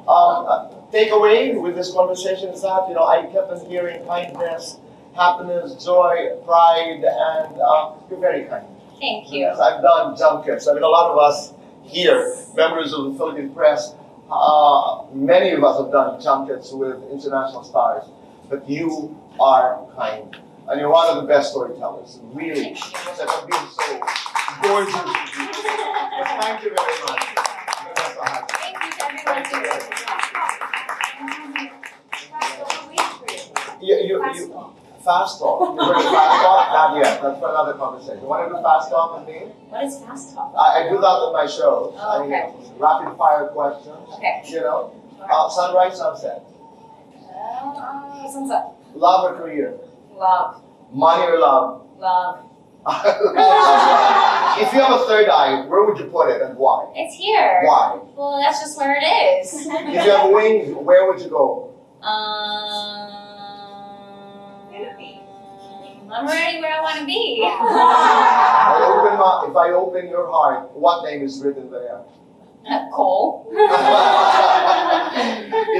Um, 0.08 0.46
uh, 0.48 0.68
takeaway 0.92 1.60
with 1.60 1.74
this 1.74 1.92
conversation 1.92 2.48
is 2.50 2.62
that, 2.62 2.86
you 2.88 2.94
know, 2.94 3.04
I 3.04 3.26
kept 3.26 3.50
on 3.50 3.64
hearing 3.66 4.06
kindness, 4.06 4.78
happiness, 5.14 5.84
joy, 5.84 6.36
pride, 6.46 7.04
and 7.04 7.60
uh, 7.60 7.92
you're 8.08 8.20
very 8.20 8.44
kind. 8.44 8.66
Thank 9.00 9.30
you. 9.32 9.48
I've 9.48 9.82
done 9.82 10.16
junkets. 10.16 10.66
I 10.68 10.74
mean, 10.74 10.82
a 10.82 10.88
lot 10.88 11.10
of 11.10 11.18
us 11.18 11.52
here, 11.82 12.36
members 12.54 12.92
of 12.92 13.04
the 13.04 13.18
Philippine 13.18 13.50
press, 13.52 13.94
uh, 14.30 15.04
many 15.12 15.50
of 15.50 15.62
us 15.64 15.78
have 15.80 15.92
done 15.92 16.20
junkets 16.20 16.72
with 16.72 17.02
international 17.10 17.62
stars, 17.64 18.04
but 18.48 18.68
you 18.68 19.16
are 19.38 19.86
kind. 19.96 20.36
And 20.68 20.80
you're 20.80 20.90
one 20.90 21.08
of 21.16 21.22
the 21.22 21.28
best 21.28 21.50
storytellers. 21.52 22.18
Really. 22.32 22.74
Have 22.74 23.46
been 23.48 23.68
so 23.70 24.00
gorgeous. 24.62 24.94
Yes, 24.94 26.42
Thank 26.42 26.64
you 26.64 26.70
very 26.74 26.96
much. 27.06 27.36
Thank 29.24 29.52
you 29.52 29.60
to 29.62 29.70
everyone 29.70 29.96
You, 33.80 33.96
you, 33.96 34.16
you, 34.34 34.75
fast 35.06 35.38
talk. 35.38 35.60
You 35.62 35.84
heard 35.86 35.96
of 35.96 36.02
fast 36.10 36.42
talk? 36.42 36.66
Not 36.74 36.90
yet. 36.98 37.22
That's 37.22 37.38
for 37.40 37.48
another 37.48 37.74
conversation. 37.78 38.20
You 38.20 38.26
want 38.28 38.50
to 38.50 38.56
do 38.56 38.62
fast 38.62 38.90
talk 38.90 39.08
with 39.16 39.24
me? 39.30 39.46
What 39.70 39.84
is 39.86 39.98
fast 40.02 40.34
talk? 40.34 40.52
I, 40.58 40.82
I 40.84 40.88
do 40.90 40.98
that 40.98 41.16
with 41.22 41.32
my 41.32 41.46
shows. 41.46 41.94
Oh, 41.96 42.02
I 42.02 42.26
mean, 42.26 42.34
okay. 42.34 42.50
rapid 42.76 43.16
fire 43.16 43.46
questions. 43.54 44.04
Okay. 44.18 44.42
You 44.50 44.60
know, 44.66 44.92
uh, 45.22 45.48
sunrise, 45.48 45.96
sunset, 45.96 46.42
Uh, 47.32 48.28
sunset. 48.28 48.64
love 48.94 49.30
or 49.30 49.36
career, 49.38 49.78
Love. 50.14 50.60
money 50.92 51.22
or 51.24 51.38
love. 51.38 51.86
Love. 51.98 52.42
if 52.86 54.72
you 54.72 54.78
have 54.78 54.92
a 55.00 55.04
third 55.10 55.28
eye, 55.28 55.66
where 55.66 55.82
would 55.84 55.98
you 55.98 56.06
put 56.06 56.30
it 56.30 56.40
and 56.40 56.56
why? 56.56 56.86
It's 56.94 57.16
here. 57.16 57.62
Why? 57.64 57.98
Well, 58.14 58.38
that's 58.40 58.60
just 58.60 58.78
where 58.78 58.94
it 58.94 59.02
is. 59.42 59.52
If 59.54 60.04
you 60.04 60.10
have 60.14 60.30
wings, 60.30 60.70
where 60.76 61.10
would 61.10 61.20
you 61.20 61.30
go? 61.30 61.62
Um, 62.06 62.85
I'm 66.12 66.26
ready 66.26 66.60
where 66.60 66.72
I 66.74 66.80
want 66.82 66.98
to 67.00 67.06
be. 67.06 67.40
I 67.44 68.84
open 68.86 69.18
my, 69.18 69.46
if 69.50 69.56
I 69.56 69.70
open 69.72 70.08
your 70.08 70.30
heart, 70.30 70.70
what 70.76 71.04
name 71.04 71.22
is 71.22 71.40
written 71.42 71.70
there? 71.70 72.00
Cole. 72.92 73.46
is 73.52 73.56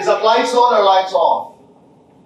that 0.07 0.23
lights 0.23 0.55
on 0.55 0.75
or 0.81 0.85
lights 0.85 1.13
off? 1.13 1.55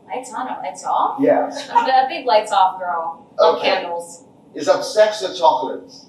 Lights 0.06 0.32
on 0.34 0.46
or 0.48 0.58
lights 0.62 0.84
off? 0.84 1.18
Yes. 1.20 1.68
I'm 1.72 1.88
a 1.88 2.06
big 2.08 2.26
lights 2.26 2.52
off 2.52 2.78
girl. 2.78 3.26
Love 3.38 3.56
Okay. 3.56 3.70
candles. 3.70 4.24
Is 4.54 4.66
that 4.66 4.84
sex 4.84 5.22
or 5.22 5.32
chocolates? 5.34 6.06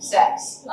Sex. 0.00 0.66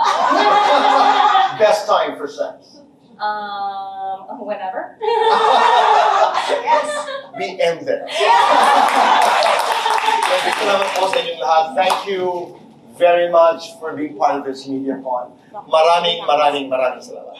Best 1.58 1.88
time 1.88 2.17
for 2.17 2.28
sex. 2.28 2.82
um, 3.20 4.46
whenever. 4.46 4.98
Yes. 5.02 7.08
We 7.38 7.60
end 7.62 7.88
there. 7.88 8.08
Thank 10.18 10.46
you 10.46 10.58
salamat 10.58 10.90
po 10.98 11.04
sa 11.08 11.18
inyong 11.22 11.42
lahat. 11.42 11.66
Thank 11.78 12.00
you 12.10 12.24
very 12.98 13.30
much 13.30 13.78
for 13.78 13.94
being 13.94 14.18
part 14.18 14.42
of 14.42 14.44
this 14.44 14.66
media 14.66 14.98
con. 15.00 15.32
Maraming, 15.70 16.26
maraming, 16.26 16.66
maraming 16.68 17.04
salamat. 17.06 17.38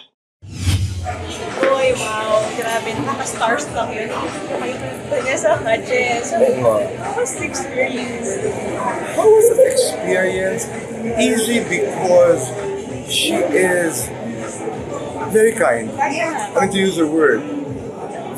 Boy, 1.58 1.94
wow. 1.98 2.44
Grabe. 2.54 2.90
Nakaka-starstruck 2.94 3.90
yun. 3.90 4.10
Vanessa 5.10 5.58
Hudgens. 5.60 6.30
How 6.34 7.14
was 7.18 7.32
the 7.36 7.46
experience? 7.48 8.28
How 9.16 9.26
was 9.26 9.48
the 9.56 9.66
experience? 9.66 10.64
Easy 11.18 11.64
because 11.66 12.52
she 13.10 13.40
is 13.40 14.12
very 15.34 15.56
kind. 15.56 15.90
I 16.00 16.66
mean, 16.66 16.72
to 16.72 16.78
use 16.78 16.98
her 16.98 17.08
word, 17.08 17.57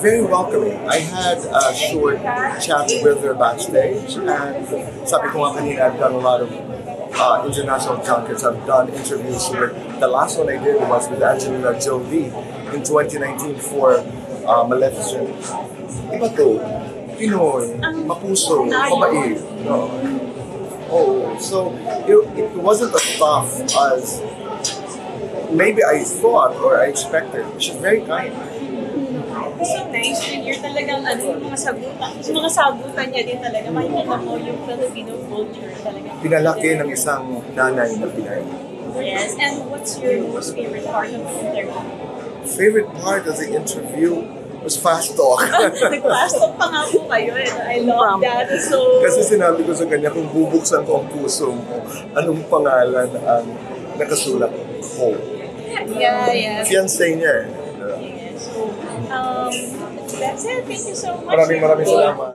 very 0.01 0.23
welcoming. 0.23 0.77
I 0.87 0.97
had 0.99 1.37
a 1.39 1.73
short 1.75 2.21
chat 2.63 2.87
with 3.03 3.21
her 3.23 3.33
backstage, 3.33 4.15
and 4.15 4.27
sabi 5.07 5.29
ko 5.29 5.51
kanina, 5.51 5.81
I've 5.81 5.99
done 5.99 6.13
a 6.13 6.23
lot 6.23 6.41
of 6.41 6.51
uh, 7.19 7.43
international 7.45 8.03
junkets. 8.03 8.43
I've 8.43 8.65
done 8.65 8.89
interviews 8.89 9.49
with, 9.51 9.99
the 9.99 10.07
last 10.07 10.37
one 10.39 10.49
I 10.49 10.57
did 10.63 10.79
was 10.87 11.09
with 11.09 11.21
Angelina 11.21 11.79
Jolie 11.79 12.31
in 12.73 12.83
2019 12.83 13.55
for 13.59 13.99
uh, 14.47 14.63
Maleficent. 14.63 15.29
Iba 16.15 16.35
to, 16.35 16.47
Pinoy, 17.19 17.75
mapuso, 18.07 18.63
mabait. 18.71 19.39
No. 19.65 19.91
Oh, 20.91 21.37
so 21.37 21.75
it, 22.07 22.39
it 22.39 22.51
wasn't 22.55 22.95
as 22.95 23.17
tough 23.19 23.61
as 23.93 24.21
maybe 25.51 25.83
I 25.83 26.03
thought 26.03 26.55
or 26.57 26.79
I 26.81 26.85
expected. 26.87 27.45
She's 27.61 27.75
very 27.75 28.01
kind. 28.01 28.33
So 29.59 29.83
nice 29.91 30.19
to 30.23 30.39
hear 30.39 30.55
talagang 30.55 31.03
ano, 31.03 31.19
yung 31.19 31.43
mga 31.43 31.59
sagutan. 31.59 32.11
Yung 32.23 32.37
mga 32.39 32.51
sagutan 32.51 33.07
niya 33.11 33.23
din 33.27 33.39
talaga. 33.43 33.67
Makikita 33.67 34.15
mo 34.23 34.31
yung 34.39 34.59
Filipino 34.63 35.11
culture 35.27 35.71
talaga. 35.83 36.07
Pinalaki 36.23 36.67
ng 36.79 36.89
isang 36.95 37.43
nanay 37.51 37.91
na 37.99 38.07
Pinay. 38.07 38.41
Yes. 38.99 39.35
And 39.35 39.67
what's 39.67 39.99
your 39.99 40.23
most 40.31 40.55
favorite 40.55 40.87
part 40.87 41.11
of 41.11 41.21
the 41.21 41.33
interview? 41.43 41.75
Favorite 42.47 42.89
part 43.03 43.23
of 43.27 43.35
the 43.35 43.47
interview 43.51 44.11
was 44.63 44.75
fast 44.79 45.15
talk. 45.19 45.43
Nag-fast 45.93 46.35
talk 46.39 46.53
pa 46.55 46.65
nga 46.71 46.81
po 46.87 47.03
kayo. 47.11 47.31
And 47.35 47.55
I 47.59 47.77
love 47.83 48.23
that. 48.23 48.47
So, 48.63 49.03
Kasi 49.03 49.23
sinabi 49.27 49.67
ko 49.67 49.75
sa 49.75 49.87
kanya, 49.87 50.11
kung 50.11 50.27
bubuksan 50.31 50.87
ko 50.87 51.03
ang 51.03 51.07
puso 51.11 51.51
mo, 51.51 51.83
anong 52.15 52.47
pangalan 52.47 53.11
ang 53.27 53.45
nakasulat 53.99 54.51
ko? 54.95 55.15
yeah, 55.99 56.31
yeah. 56.31 56.63
Fiancé 56.63 57.15
niya 57.15 57.45
eh. 57.45 57.58
Um, 59.09 59.51
that's 60.19 60.45
it. 60.45 60.65
Thank 60.65 60.87
you 60.87 60.95
so 60.95 61.17
much. 61.21 61.33
Maraming 61.37 61.59
maraming 61.61 61.89
salamat. 61.89 62.33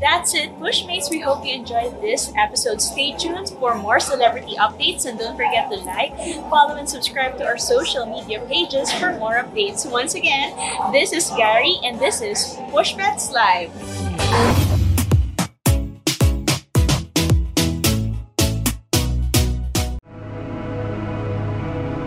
That's 0.00 0.34
it, 0.34 0.50
Pushmates. 0.58 1.08
We 1.08 1.20
hope 1.20 1.44
you 1.44 1.54
enjoyed 1.54 2.02
this 2.02 2.30
episode. 2.36 2.82
Stay 2.82 3.16
tuned 3.16 3.48
for 3.58 3.74
more 3.74 3.98
celebrity 3.98 4.54
updates 4.56 5.06
and 5.06 5.18
don't 5.18 5.36
forget 5.36 5.70
to 5.70 5.76
like, 5.88 6.14
follow, 6.50 6.76
and 6.76 6.88
subscribe 6.88 7.38
to 7.38 7.46
our 7.46 7.56
social 7.56 8.04
media 8.04 8.44
pages 8.44 8.92
for 8.92 9.16
more 9.16 9.40
updates. 9.40 9.90
Once 9.90 10.14
again, 10.14 10.52
this 10.92 11.12
is 11.12 11.30
Gary 11.36 11.80
and 11.82 11.98
this 11.98 12.20
is 12.20 12.58
PUSH 12.70 12.94
Bets 12.96 13.32
Live. 13.32 14.65